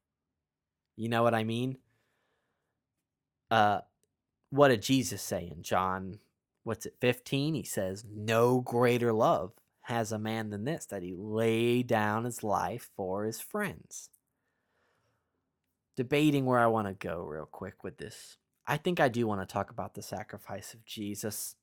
[0.97, 1.79] You know what I mean?
[3.51, 3.81] Uh,
[4.51, 6.21] what did Jesus say in John,
[6.63, 7.55] what's it, 15?
[7.55, 12.43] He says, No greater love has a man than this, that he lay down his
[12.43, 14.09] life for his friends
[15.97, 18.39] debating where I want to go real quick with this.
[18.67, 21.57] I think I do want to talk about the sacrifice of Jesus.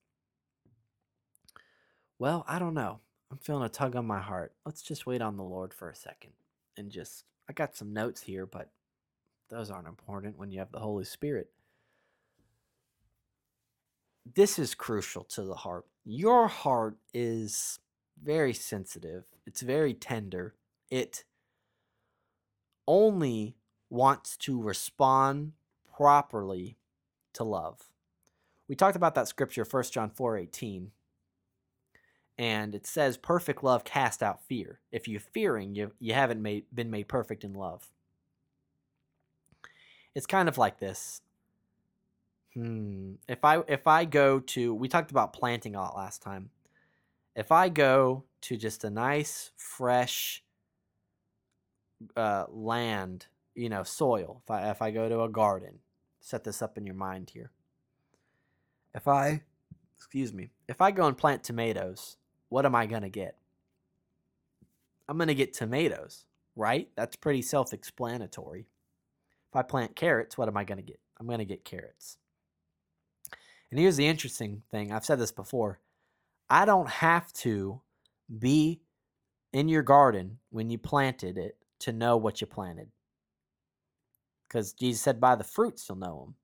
[2.19, 2.99] Well, I don't know.
[3.31, 4.53] I'm feeling a tug on my heart.
[4.65, 6.33] Let's just wait on the Lord for a second
[6.77, 8.69] and just, I got some notes here, but
[9.49, 11.49] those aren't important when you have the Holy Spirit.
[14.35, 15.85] This is crucial to the heart.
[16.05, 17.79] Your heart is
[18.23, 20.53] very sensitive, it's very tender.
[20.89, 21.23] It
[22.87, 23.55] only
[23.91, 25.51] wants to respond
[25.95, 26.77] properly
[27.33, 27.89] to love.
[28.67, 30.91] We talked about that scripture, 1 John 4 18.
[32.37, 34.79] And it says, perfect love cast out fear.
[34.91, 37.89] If you're fearing, you, you haven't made, been made perfect in love.
[40.15, 41.21] It's kind of like this.
[42.53, 43.13] Hmm.
[43.27, 46.49] If I if I go to we talked about planting a lot last time.
[47.33, 50.43] If I go to just a nice fresh
[52.17, 53.27] uh, land,
[53.61, 54.41] you know, soil.
[54.43, 55.79] If I if I go to a garden,
[56.19, 57.51] set this up in your mind here.
[58.95, 59.43] If I
[59.95, 62.17] excuse me, if I go and plant tomatoes,
[62.49, 63.35] what am I going to get?
[65.07, 66.89] I'm going to get tomatoes, right?
[66.95, 68.65] That's pretty self-explanatory.
[69.49, 70.99] If I plant carrots, what am I going to get?
[71.19, 72.17] I'm going to get carrots.
[73.69, 75.79] And here's the interesting thing I've said this before
[76.49, 77.81] I don't have to
[78.39, 78.81] be
[79.53, 82.89] in your garden when you planted it to know what you planted.
[84.51, 86.35] Because Jesus said, by the fruits you'll know them.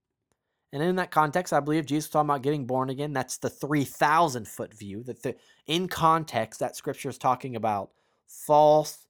[0.71, 3.11] And in that context, I believe Jesus was talking about getting born again.
[3.11, 5.03] That's the 3,000 foot view.
[5.03, 5.35] That the,
[5.65, 7.91] in context, that scripture is talking about
[8.27, 9.07] false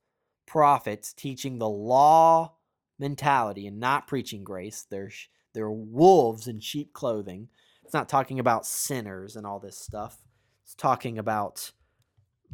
[0.47, 2.53] prophets teaching the law
[2.97, 4.87] mentality and not preaching grace.
[4.89, 5.11] They're,
[5.53, 7.49] they're wolves in sheep clothing.
[7.83, 10.17] It's not talking about sinners and all this stuff.
[10.63, 11.71] It's talking about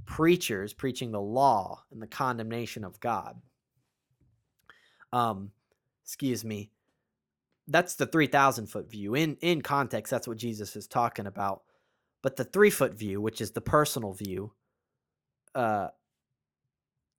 [0.05, 3.41] preachers preaching the law and the condemnation of God.
[5.11, 5.51] Um,
[6.03, 6.71] excuse me.
[7.67, 9.15] That's the 3,000 foot view.
[9.15, 11.63] In, in context, that's what Jesus is talking about.
[12.21, 14.53] But the three foot view, which is the personal view,
[15.55, 15.89] uh,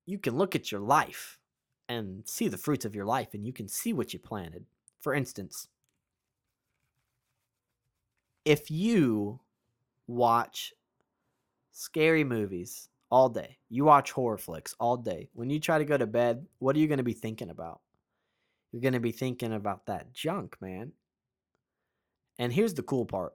[0.05, 1.39] you can look at your life
[1.87, 4.65] and see the fruits of your life, and you can see what you planted.
[4.99, 5.67] For instance,
[8.43, 9.39] if you
[10.07, 10.73] watch
[11.71, 15.97] scary movies all day, you watch horror flicks all day, when you try to go
[15.97, 17.81] to bed, what are you going to be thinking about?
[18.75, 20.91] You're going to be thinking about that junk, man.
[22.37, 23.31] And here's the cool part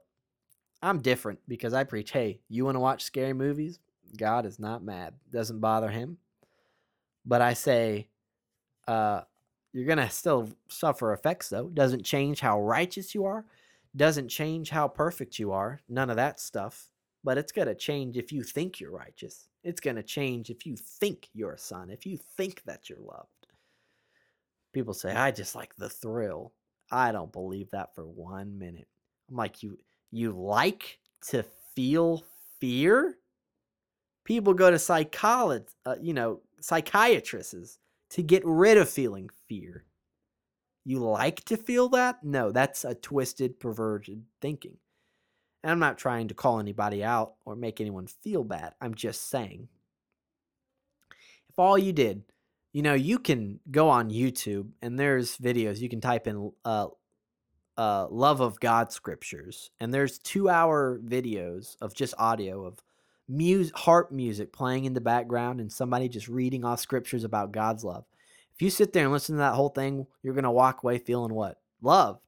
[0.83, 3.79] I'm different because I preach hey, you want to watch scary movies?
[4.15, 6.19] God is not mad, doesn't bother him.
[7.25, 8.09] But I say,
[8.87, 9.21] uh,
[9.73, 11.69] you're going to still suffer effects, though.
[11.69, 13.43] Doesn't change how righteous you are,
[13.95, 15.81] doesn't change how perfect you are.
[15.89, 16.91] None of that stuff.
[17.23, 19.47] But it's going to change if you think you're righteous.
[19.63, 22.99] It's going to change if you think you're a son, if you think that you're
[22.99, 23.40] loved.
[24.73, 26.53] People say, I just like the thrill.
[26.91, 28.87] I don't believe that for one minute.
[29.29, 29.77] I'm like, you
[30.11, 30.99] you like
[31.29, 31.43] to
[31.75, 32.23] feel
[32.59, 33.17] fear?
[34.23, 37.79] People go to psychologists, uh, you know, psychiatrists
[38.11, 39.85] to get rid of feeling fear.
[40.83, 42.23] You like to feel that?
[42.23, 44.77] No, that's a twisted, perverted thinking.
[45.63, 48.73] And I'm not trying to call anybody out or make anyone feel bad.
[48.81, 49.67] I'm just saying.
[51.49, 52.23] If all you did,
[52.73, 55.79] you know, you can go on YouTube and there's videos.
[55.79, 56.87] You can type in uh,
[57.77, 62.79] uh, love of God scriptures, and there's two hour videos of just audio of
[63.27, 67.83] music, harp music playing in the background, and somebody just reading off scriptures about God's
[67.83, 68.05] love.
[68.53, 70.97] If you sit there and listen to that whole thing, you're going to walk away
[70.97, 71.57] feeling what?
[71.81, 72.19] Loved.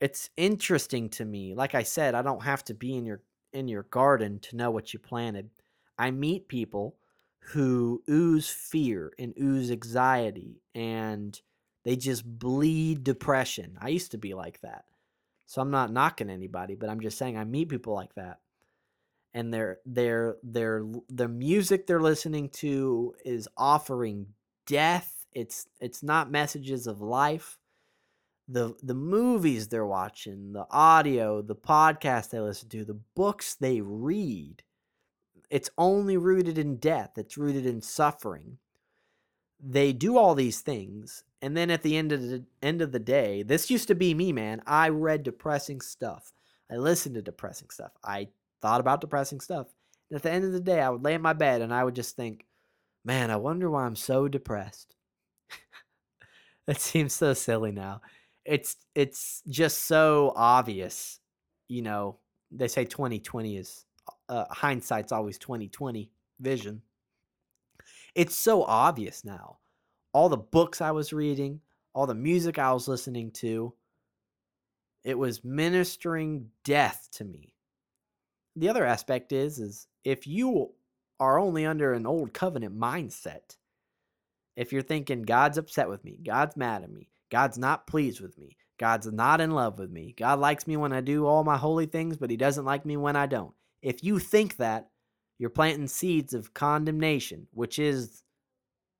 [0.00, 1.54] It's interesting to me.
[1.54, 4.70] Like I said, I don't have to be in your in your garden to know
[4.70, 5.50] what you planted.
[5.98, 6.96] I meet people
[7.46, 11.40] who ooze fear and ooze anxiety and
[11.84, 13.76] they just bleed depression.
[13.80, 14.84] I used to be like that.
[15.46, 18.38] So I'm not knocking anybody, but I'm just saying I meet people like that
[19.34, 24.26] and their their their the music they're listening to is offering
[24.66, 27.58] death it's it's not messages of life
[28.48, 33.80] the the movies they're watching the audio the podcast they listen to the books they
[33.80, 34.62] read
[35.52, 38.58] it's only rooted in death it's rooted in suffering
[39.64, 42.98] they do all these things and then at the end of the end of the
[42.98, 46.32] day this used to be me man i read depressing stuff
[46.70, 48.26] i listened to depressing stuff i
[48.62, 49.66] thought about depressing stuff.
[50.08, 51.84] And at the end of the day, I would lay in my bed and I
[51.84, 52.46] would just think,
[53.04, 54.94] man, I wonder why I'm so depressed.
[56.66, 58.00] that seems so silly now.
[58.44, 61.20] It's it's just so obvious,
[61.68, 62.18] you know.
[62.50, 63.84] They say 2020 is
[64.28, 66.82] uh, hindsight's always 2020 vision.
[68.14, 69.58] It's so obvious now.
[70.14, 71.60] All the books I was reading,
[71.94, 73.74] all the music I was listening to,
[75.04, 77.54] it was ministering death to me
[78.56, 80.72] the other aspect is is if you
[81.20, 83.56] are only under an old covenant mindset
[84.56, 88.38] If you're thinking God's upset with me, God's mad at me, God's not pleased with
[88.38, 91.56] me, God's not in love with me, God likes me when I do all my
[91.56, 93.54] holy things, but He doesn't like me when I don't.
[93.82, 94.88] If you think that,
[95.38, 98.22] you're planting seeds of condemnation, which is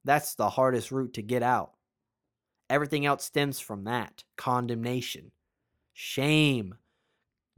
[0.04, 1.72] that's the hardest root to get out.
[2.68, 5.30] Everything else stems from that condemnation,
[5.92, 6.74] shame,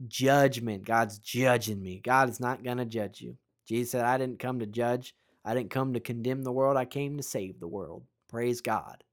[0.07, 0.85] judgment.
[0.85, 1.99] God's judging me.
[2.03, 3.37] God is not going to judge you.
[3.65, 6.85] Jesus said, I didn't come to judge, I didn't come to condemn the world, I
[6.85, 8.03] came to save the world.
[8.29, 9.03] Praise God.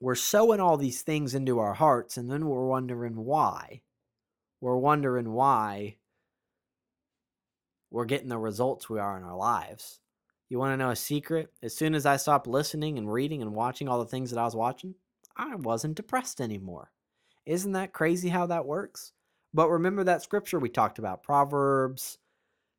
[0.00, 3.82] We're sowing all these things into our hearts, and then we're wondering why.
[4.62, 5.96] We're wondering why
[7.90, 9.98] we're getting the results we are in our lives.
[10.48, 11.52] You want to know a secret?
[11.64, 14.44] As soon as I stopped listening and reading and watching all the things that I
[14.44, 14.94] was watching,
[15.36, 16.92] I wasn't depressed anymore.
[17.44, 19.12] Isn't that crazy how that works?
[19.52, 22.18] But remember that scripture we talked about, Proverbs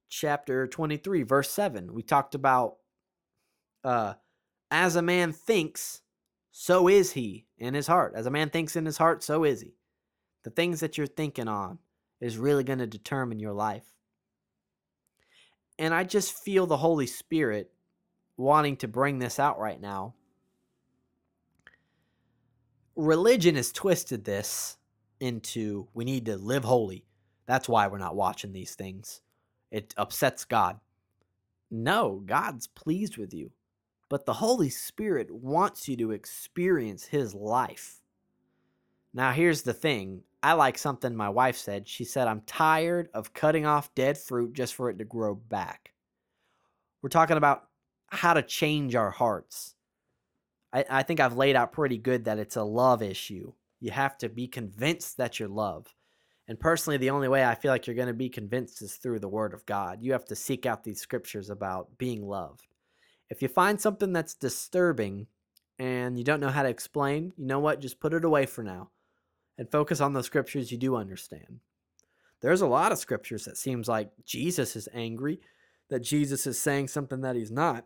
[0.07, 1.93] chapter 23, verse 7.
[1.93, 2.77] We talked about
[3.83, 4.13] uh,
[4.71, 6.01] as a man thinks,
[6.53, 8.13] so is he in his heart.
[8.15, 9.75] As a man thinks in his heart, so is he.
[10.43, 11.79] The things that you're thinking on
[12.19, 13.83] is really going to determine your life.
[15.79, 17.71] And I just feel the Holy Spirit
[18.37, 20.13] wanting to bring this out right now.
[22.95, 24.77] Religion has twisted this
[25.19, 27.05] into we need to live holy.
[27.45, 29.21] That's why we're not watching these things.
[29.71, 30.79] It upsets God.
[31.71, 33.51] No, God's pleased with you.
[34.09, 38.03] But the Holy Spirit wants you to experience His life.
[39.13, 41.87] Now, here's the thing I like something my wife said.
[41.87, 45.93] She said, I'm tired of cutting off dead fruit just for it to grow back.
[47.01, 47.63] We're talking about
[48.07, 49.75] how to change our hearts.
[50.73, 53.53] I, I think I've laid out pretty good that it's a love issue.
[53.79, 55.93] You have to be convinced that you're loved.
[56.49, 59.19] And personally, the only way I feel like you're going to be convinced is through
[59.19, 59.99] the Word of God.
[60.01, 62.67] You have to seek out these scriptures about being loved.
[63.29, 65.27] If you find something that's disturbing
[65.79, 67.79] and you don't know how to explain, you know what?
[67.79, 68.89] Just put it away for now
[69.57, 71.59] and focus on the scriptures you do understand.
[72.41, 75.39] There's a lot of scriptures that seems like Jesus is angry,
[75.89, 77.85] that Jesus is saying something that he's not.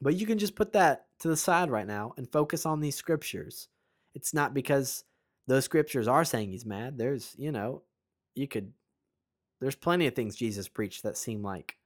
[0.00, 2.96] But you can just put that to the side right now and focus on these
[2.96, 3.68] scriptures.
[4.14, 5.04] It's not because
[5.46, 6.98] those scriptures are saying he's mad.
[6.98, 7.82] There's, you know,
[8.34, 8.72] you could,
[9.60, 11.76] there's plenty of things Jesus preached that seem like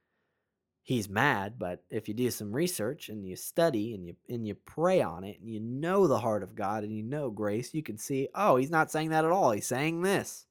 [0.89, 4.55] he's mad, but if you do some research and you study and you and you
[4.55, 7.83] pray on it and you know the heart of God and you know grace, you
[7.83, 9.51] can see, oh, he's not saying that at all.
[9.51, 10.47] He's saying this.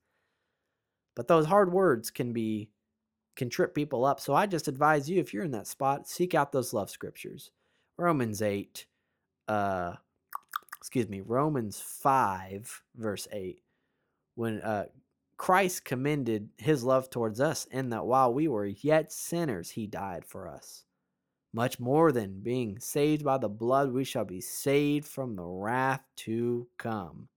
[1.17, 2.71] But those hard words can be
[3.35, 4.21] can trip people up.
[4.21, 7.51] So I just advise you if you're in that spot, seek out those love scriptures.
[7.97, 8.87] Romans 8
[9.49, 9.95] uh
[10.77, 13.61] excuse me, Romans 5, verse 8,
[14.37, 14.85] when uh,
[15.39, 20.25] Christ commended his love towards us, in that while we were yet sinners, he died
[20.27, 20.85] for us.
[21.55, 26.03] Much more than being saved by the blood, we shall be saved from the wrath
[26.17, 27.29] to come.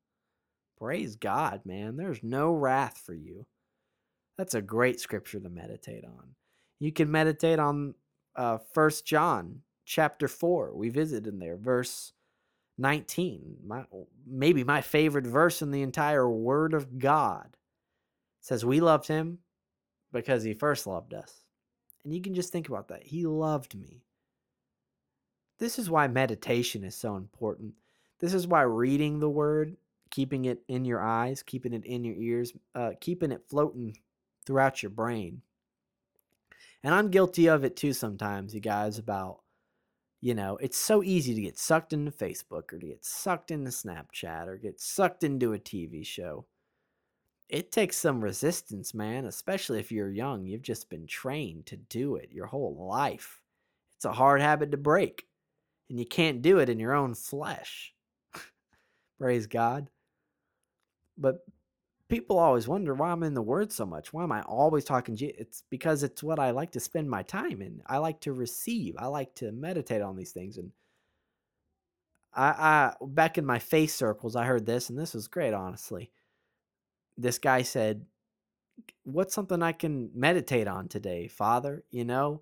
[0.77, 1.95] Praise God, man.
[1.95, 3.45] There's no wrath for you.
[4.37, 6.35] That's a great scripture to meditate on.
[6.79, 7.93] You can meditate on
[8.35, 10.75] uh, 1 John chapter 4.
[10.75, 12.13] We visited in there, verse
[12.79, 13.85] 19, my,
[14.25, 17.55] maybe my favorite verse in the entire Word of God,
[18.41, 19.39] says, We loved him
[20.11, 21.45] because he first loved us.
[22.03, 23.03] And you can just think about that.
[23.03, 24.03] He loved me.
[25.59, 27.75] This is why meditation is so important.
[28.19, 29.77] This is why reading the Word,
[30.09, 33.97] keeping it in your eyes, keeping it in your ears, uh, keeping it floating
[34.45, 35.41] throughout your brain.
[36.83, 39.41] And I'm guilty of it too sometimes, you guys, about
[40.21, 43.71] you know, it's so easy to get sucked into Facebook or to get sucked into
[43.71, 46.45] Snapchat or get sucked into a TV show.
[47.51, 50.45] It takes some resistance, man, especially if you're young.
[50.45, 53.41] You've just been trained to do it your whole life.
[53.97, 55.27] It's a hard habit to break,
[55.89, 57.93] and you can't do it in your own flesh.
[59.19, 59.89] Praise God.
[61.17, 61.45] But
[62.07, 64.13] people always wonder why I'm in the Word so much.
[64.13, 65.17] Why am I always talking?
[65.19, 67.81] It's because it's what I like to spend my time in.
[67.85, 68.95] I like to receive.
[68.97, 70.57] I like to meditate on these things.
[70.57, 70.71] And
[72.33, 76.11] I, I back in my faith circles, I heard this, and this was great, honestly.
[77.21, 78.05] This guy said,
[79.03, 81.83] "What's something I can meditate on today, Father?
[81.91, 82.41] You know,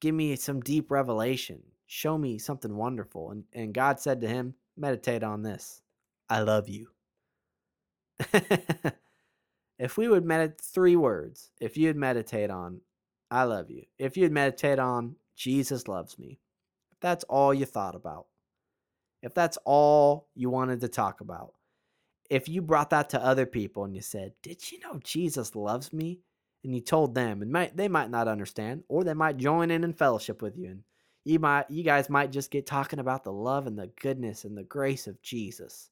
[0.00, 1.62] give me some deep revelation.
[1.86, 5.82] Show me something wonderful." And and God said to him, "Meditate on this.
[6.28, 6.88] I love you."
[9.78, 12.80] if we would meditate three words, if you'd meditate on,
[13.30, 16.38] I love you, if you'd meditate on, Jesus loves me,
[16.92, 18.26] if that's all you thought about,
[19.22, 21.54] if that's all you wanted to talk about,
[22.30, 25.92] if you brought that to other people and you said, Did you know Jesus loves
[25.92, 26.20] me?
[26.64, 29.84] and you told them, and might, they might not understand, or they might join in
[29.84, 30.82] and fellowship with you, and
[31.24, 34.56] you might, you guys might just get talking about the love and the goodness and
[34.56, 35.90] the grace of Jesus,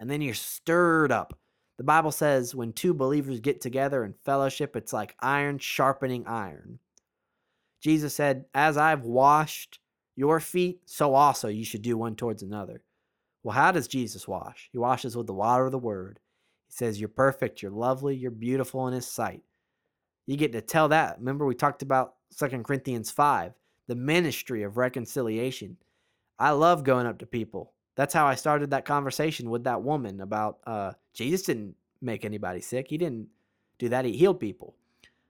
[0.00, 1.38] and then you're stirred up.
[1.78, 6.78] The Bible says when two believers get together in fellowship, it's like iron sharpening iron.
[7.82, 9.78] Jesus said, As I've washed
[10.16, 12.82] your feet, so also you should do one towards another.
[13.46, 14.68] Well, how does Jesus wash?
[14.72, 16.18] He washes with the water of the word.
[16.66, 19.44] He says, You're perfect, you're lovely, you're beautiful in his sight.
[20.26, 21.20] You get to tell that.
[21.20, 23.52] Remember, we talked about 2 Corinthians 5,
[23.86, 25.76] the ministry of reconciliation.
[26.40, 27.72] I love going up to people.
[27.94, 32.60] That's how I started that conversation with that woman about uh, Jesus didn't make anybody
[32.60, 32.88] sick.
[32.88, 33.28] He didn't
[33.78, 34.04] do that.
[34.04, 34.74] He healed people.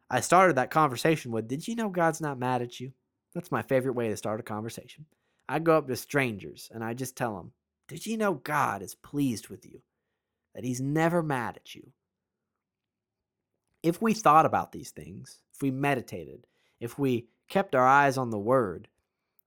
[0.08, 2.92] I started that conversation with, Did you know God's not mad at you?
[3.34, 5.04] That's my favorite way to start a conversation.
[5.50, 7.52] I go up to strangers and I just tell them,
[7.88, 9.80] Did you know God is pleased with you?
[10.54, 11.92] That He's never mad at you?
[13.82, 16.46] If we thought about these things, if we meditated,
[16.80, 18.88] if we kept our eyes on the Word,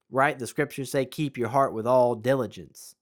[0.09, 0.37] right?
[0.37, 2.95] The scriptures say, Keep your heart with all diligence.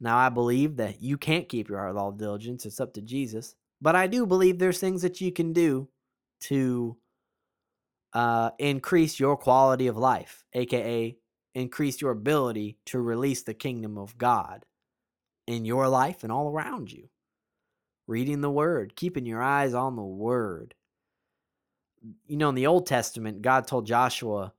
[0.00, 3.02] Now, I believe that you can't keep your heart with all diligence, it's up to
[3.02, 3.54] Jesus.
[3.82, 5.88] But I do believe there's things that you can do
[6.42, 6.96] to
[8.12, 11.16] uh, increase your quality of life, aka
[11.54, 14.64] increase your ability to release the kingdom of God
[15.46, 17.08] in your life and all around you.
[18.06, 20.74] Reading the word, keeping your eyes on the word.
[22.26, 24.52] You know, in the Old Testament, God told Joshua,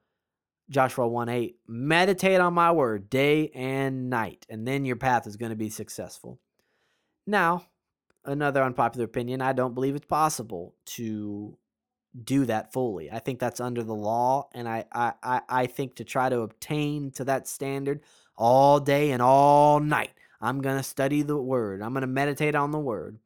[0.69, 5.38] Joshua 1 8, meditate on my word day and night, and then your path is
[5.38, 6.39] going to be successful.
[7.26, 7.65] Now,
[8.26, 11.57] another unpopular opinion, I don't believe it's possible to
[12.23, 13.11] do that fully.
[13.11, 17.11] I think that's under the law, and I, I, I think to try to obtain
[17.11, 18.01] to that standard
[18.38, 20.11] all day and all night,
[20.41, 21.81] I'm to study the word.
[21.81, 23.19] I'm to meditate on the word.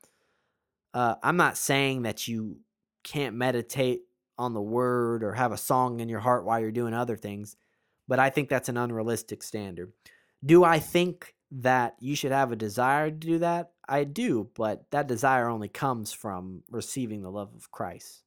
[0.93, 2.57] Uh, I'm not saying that you
[3.03, 4.01] can't meditate
[4.37, 7.55] on the word or have a song in your heart while you're doing other things,
[8.07, 9.93] but I think that's an unrealistic standard.
[10.45, 13.71] Do I think that you should have a desire to do that?
[13.87, 18.24] I do, but that desire only comes from receiving the love of Christ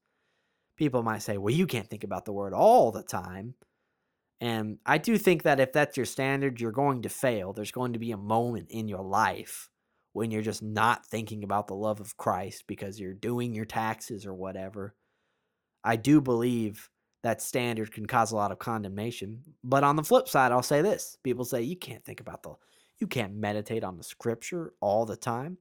[0.78, 3.54] people might say, well, you can't think about the word all the time.
[4.40, 7.52] And I do think that if that's your standard, you're going to fail.
[7.52, 9.68] There's going to be a moment in your life
[10.12, 14.24] when you're just not thinking about the love of Christ because you're doing your taxes
[14.24, 14.94] or whatever.
[15.82, 16.88] I do believe
[17.24, 19.42] that standard can cause a lot of condemnation.
[19.64, 22.54] But on the flip side, I'll say this people say, you can't think about the,
[23.00, 25.58] you can't meditate on the scripture all the time.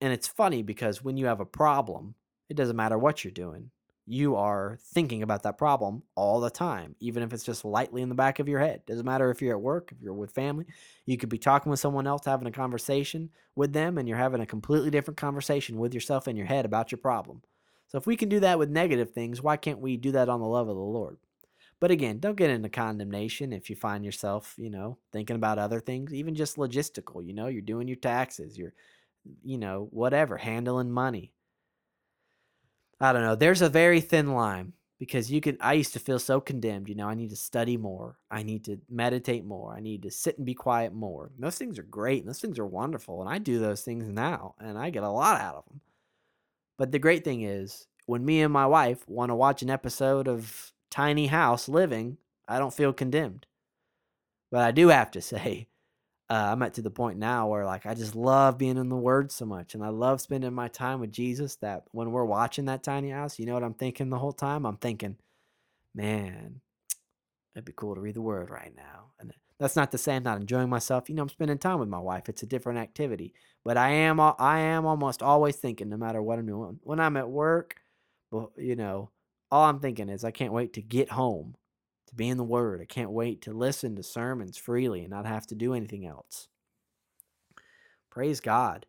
[0.00, 2.14] And it's funny because when you have a problem,
[2.48, 3.72] it doesn't matter what you're doing
[4.08, 8.08] you are thinking about that problem all the time, even if it's just lightly in
[8.08, 8.80] the back of your head.
[8.86, 10.64] Doesn't matter if you're at work, if you're with family,
[11.04, 14.40] you could be talking with someone else, having a conversation with them, and you're having
[14.40, 17.42] a completely different conversation with yourself in your head about your problem.
[17.88, 20.40] So if we can do that with negative things, why can't we do that on
[20.40, 21.18] the love of the Lord?
[21.78, 25.80] But again, don't get into condemnation if you find yourself, you know, thinking about other
[25.80, 28.72] things, even just logistical, you know, you're doing your taxes, you're,
[29.44, 31.32] you know, whatever, handling money
[33.00, 33.34] I don't know.
[33.34, 36.94] There's a very thin line because you can I used to feel so condemned, you
[36.94, 38.16] know, I need to study more.
[38.30, 39.74] I need to meditate more.
[39.74, 41.30] I need to sit and be quiet more.
[41.38, 44.54] those things are great and those things are wonderful and I do those things now
[44.58, 45.80] and I get a lot out of them.
[46.76, 50.28] But the great thing is when me and my wife want to watch an episode
[50.28, 52.18] of Tiny House Living,
[52.48, 53.46] I don't feel condemned.
[54.50, 55.68] But I do have to say
[56.30, 58.96] uh, I'm at to the point now where like I just love being in the
[58.96, 61.56] Word so much, and I love spending my time with Jesus.
[61.56, 64.66] That when we're watching that tiny house, you know what I'm thinking the whole time?
[64.66, 65.16] I'm thinking,
[65.94, 66.60] man,
[67.54, 69.12] it'd be cool to read the Word right now.
[69.20, 71.08] And that's not to say I'm not enjoying myself.
[71.08, 72.28] You know, I'm spending time with my wife.
[72.28, 73.32] It's a different activity,
[73.64, 77.16] but I am I am almost always thinking, no matter what I'm doing, when I'm
[77.16, 77.76] at work,
[78.30, 79.10] well, you know,
[79.50, 81.56] all I'm thinking is I can't wait to get home
[82.08, 82.80] to be in the Word.
[82.80, 86.48] I can't wait to listen to sermons freely and not have to do anything else.
[88.10, 88.86] Praise God.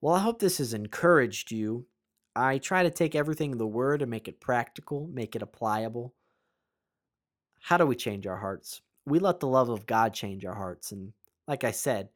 [0.00, 1.86] Well, I hope this has encouraged you.
[2.36, 6.14] I try to take everything in the Word and make it practical, make it applicable.
[7.60, 8.80] How do we change our hearts?
[9.06, 10.92] We let the love of God change our hearts.
[10.92, 11.12] And
[11.46, 12.08] like I said,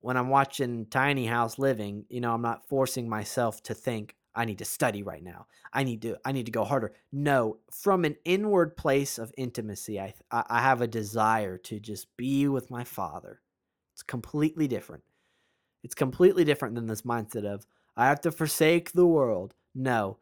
[0.00, 4.44] when I'm watching Tiny House Living, you know, I'm not forcing myself to think, I
[4.44, 5.46] need to study right now.
[5.72, 6.92] I need to I need to go harder.
[7.10, 12.46] No, from an inward place of intimacy, I I have a desire to just be
[12.46, 13.40] with my Father.
[13.94, 15.02] It's completely different.
[15.82, 19.54] It's completely different than this mindset of I have to forsake the world.
[19.74, 20.18] No,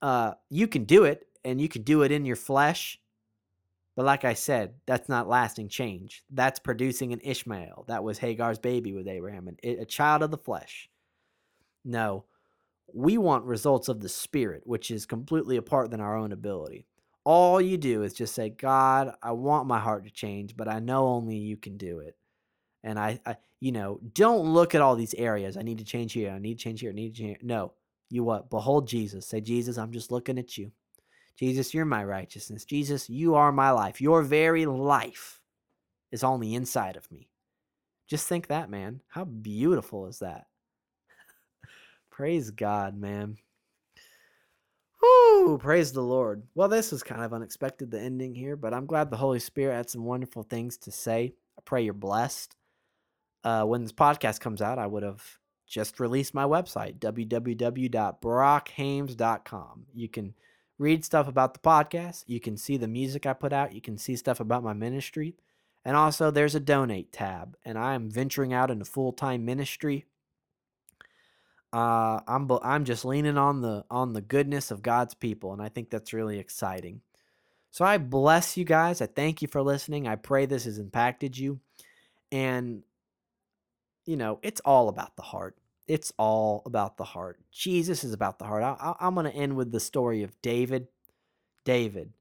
[0.00, 2.98] uh, you can do it, and you can do it in your flesh.
[3.94, 6.22] But like I said, that's not lasting change.
[6.30, 7.84] That's producing an Ishmael.
[7.88, 10.88] That was Hagar's baby with Abraham, and a child of the flesh.
[11.84, 12.24] No,
[12.92, 16.86] We want results of the Spirit, which is completely apart than our own ability.
[17.24, 20.78] All you do is just say, God, I want my heart to change, but I
[20.78, 22.16] know only you can do it.
[22.82, 25.56] And I, I you know, don't look at all these areas.
[25.56, 26.30] I need to change here.
[26.30, 26.90] I need to change here.
[26.90, 27.38] I need to change.
[27.38, 27.46] Here.
[27.46, 27.72] No,
[28.08, 28.50] you what?
[28.50, 29.26] Behold Jesus.
[29.26, 30.72] Say, Jesus, I'm just looking at you.
[31.38, 32.64] Jesus, you're my righteousness.
[32.64, 34.00] Jesus, you are my life.
[34.00, 35.40] Your very life
[36.10, 37.28] is on the inside of me.
[38.08, 39.02] Just think that, man.
[39.08, 40.46] How beautiful is that?
[42.18, 43.38] Praise God, man.
[45.00, 46.42] Whoo, praise the Lord.
[46.56, 49.76] Well, this was kind of unexpected, the ending here, but I'm glad the Holy Spirit
[49.76, 51.34] had some wonderful things to say.
[51.56, 52.56] I pray you're blessed.
[53.44, 55.22] Uh, when this podcast comes out, I would have
[55.64, 59.86] just released my website, www.brockhames.com.
[59.94, 60.34] You can
[60.76, 62.24] read stuff about the podcast.
[62.26, 63.72] You can see the music I put out.
[63.72, 65.36] You can see stuff about my ministry.
[65.84, 70.06] And also, there's a donate tab, and I am venturing out into full time ministry.
[71.72, 75.68] Uh, I'm I'm just leaning on the on the goodness of God's people, and I
[75.68, 77.02] think that's really exciting.
[77.70, 79.02] So I bless you guys.
[79.02, 80.08] I thank you for listening.
[80.08, 81.60] I pray this has impacted you,
[82.32, 82.84] and
[84.06, 85.56] you know it's all about the heart.
[85.86, 87.38] It's all about the heart.
[87.50, 88.62] Jesus is about the heart.
[88.62, 90.88] I, I, I'm going to end with the story of David.
[91.64, 92.12] David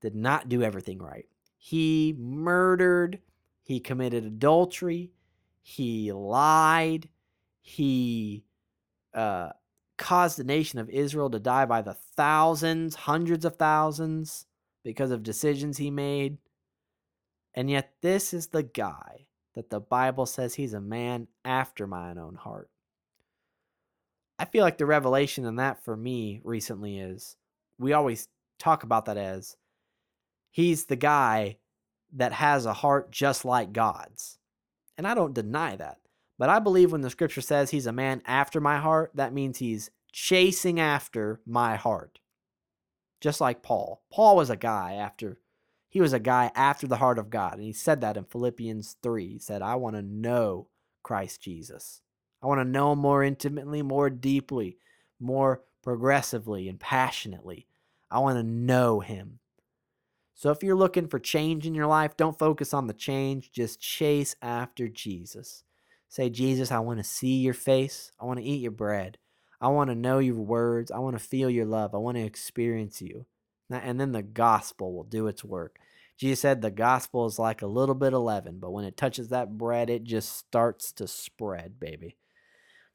[0.00, 1.26] did not do everything right.
[1.56, 3.20] He murdered,
[3.62, 5.10] he committed adultery,
[5.62, 7.10] he lied,
[7.60, 8.44] he
[9.14, 9.50] uh,
[9.98, 14.46] caused the nation of Israel to die by the thousands, hundreds of thousands,
[14.82, 16.38] because of decisions he made.
[17.54, 22.18] And yet, this is the guy that the Bible says he's a man after mine
[22.18, 22.70] own heart.
[24.38, 27.36] I feel like the revelation in that for me recently is
[27.78, 28.28] we always
[28.58, 29.56] talk about that as
[30.50, 31.58] he's the guy
[32.14, 34.38] that has a heart just like God's.
[34.96, 35.98] And I don't deny that.
[36.40, 39.58] But I believe when the scripture says he's a man after my heart, that means
[39.58, 42.18] he's chasing after my heart.
[43.20, 44.02] Just like Paul.
[44.10, 45.38] Paul was a guy after
[45.90, 47.56] he was a guy after the heart of God.
[47.56, 49.28] And he said that in Philippians 3.
[49.28, 50.68] He said, I want to know
[51.02, 52.00] Christ Jesus.
[52.42, 54.78] I want to know him more intimately, more deeply,
[55.20, 57.66] more progressively and passionately.
[58.10, 59.40] I want to know him.
[60.32, 63.78] So if you're looking for change in your life, don't focus on the change, just
[63.78, 65.64] chase after Jesus.
[66.10, 68.10] Say, Jesus, I want to see your face.
[68.20, 69.16] I want to eat your bread.
[69.60, 70.90] I want to know your words.
[70.90, 71.94] I want to feel your love.
[71.94, 73.26] I want to experience you.
[73.70, 75.76] And then the gospel will do its work.
[76.18, 79.28] Jesus said the gospel is like a little bit of leaven, but when it touches
[79.28, 82.16] that bread, it just starts to spread, baby.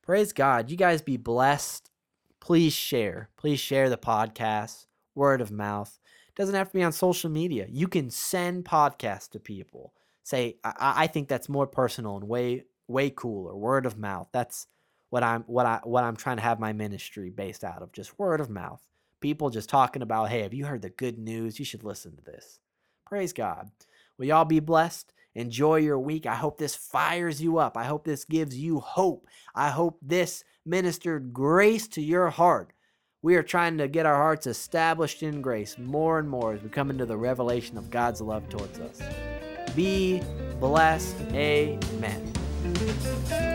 [0.04, 0.70] Praise God.
[0.70, 1.90] You guys be blessed.
[2.42, 3.30] Please share.
[3.38, 5.98] Please share the podcast, word of mouth.
[6.28, 7.66] It doesn't have to be on social media.
[7.70, 9.94] You can send podcasts to people.
[10.24, 10.74] Say, I,
[11.04, 13.56] I think that's more personal and way way cooler.
[13.56, 14.28] Word of mouth.
[14.32, 14.68] That's
[15.10, 17.92] what I'm what I what I'm trying to have my ministry based out of.
[17.92, 18.86] Just word of mouth.
[19.22, 21.58] People just talking about, hey, have you heard the good news?
[21.58, 22.60] You should listen to this.
[23.06, 23.72] Praise God.
[24.18, 25.14] Will y'all be blessed?
[25.34, 26.26] Enjoy your week.
[26.26, 27.76] I hope this fires you up.
[27.76, 29.28] I hope this gives you hope.
[29.54, 32.72] I hope this ministered grace to your heart.
[33.22, 36.70] We are trying to get our hearts established in grace more and more as we
[36.70, 39.02] come into the revelation of God's love towards us.
[39.76, 40.22] Be
[40.60, 41.20] blessed.
[41.34, 42.35] Amen.
[42.74, 43.55] Thank you.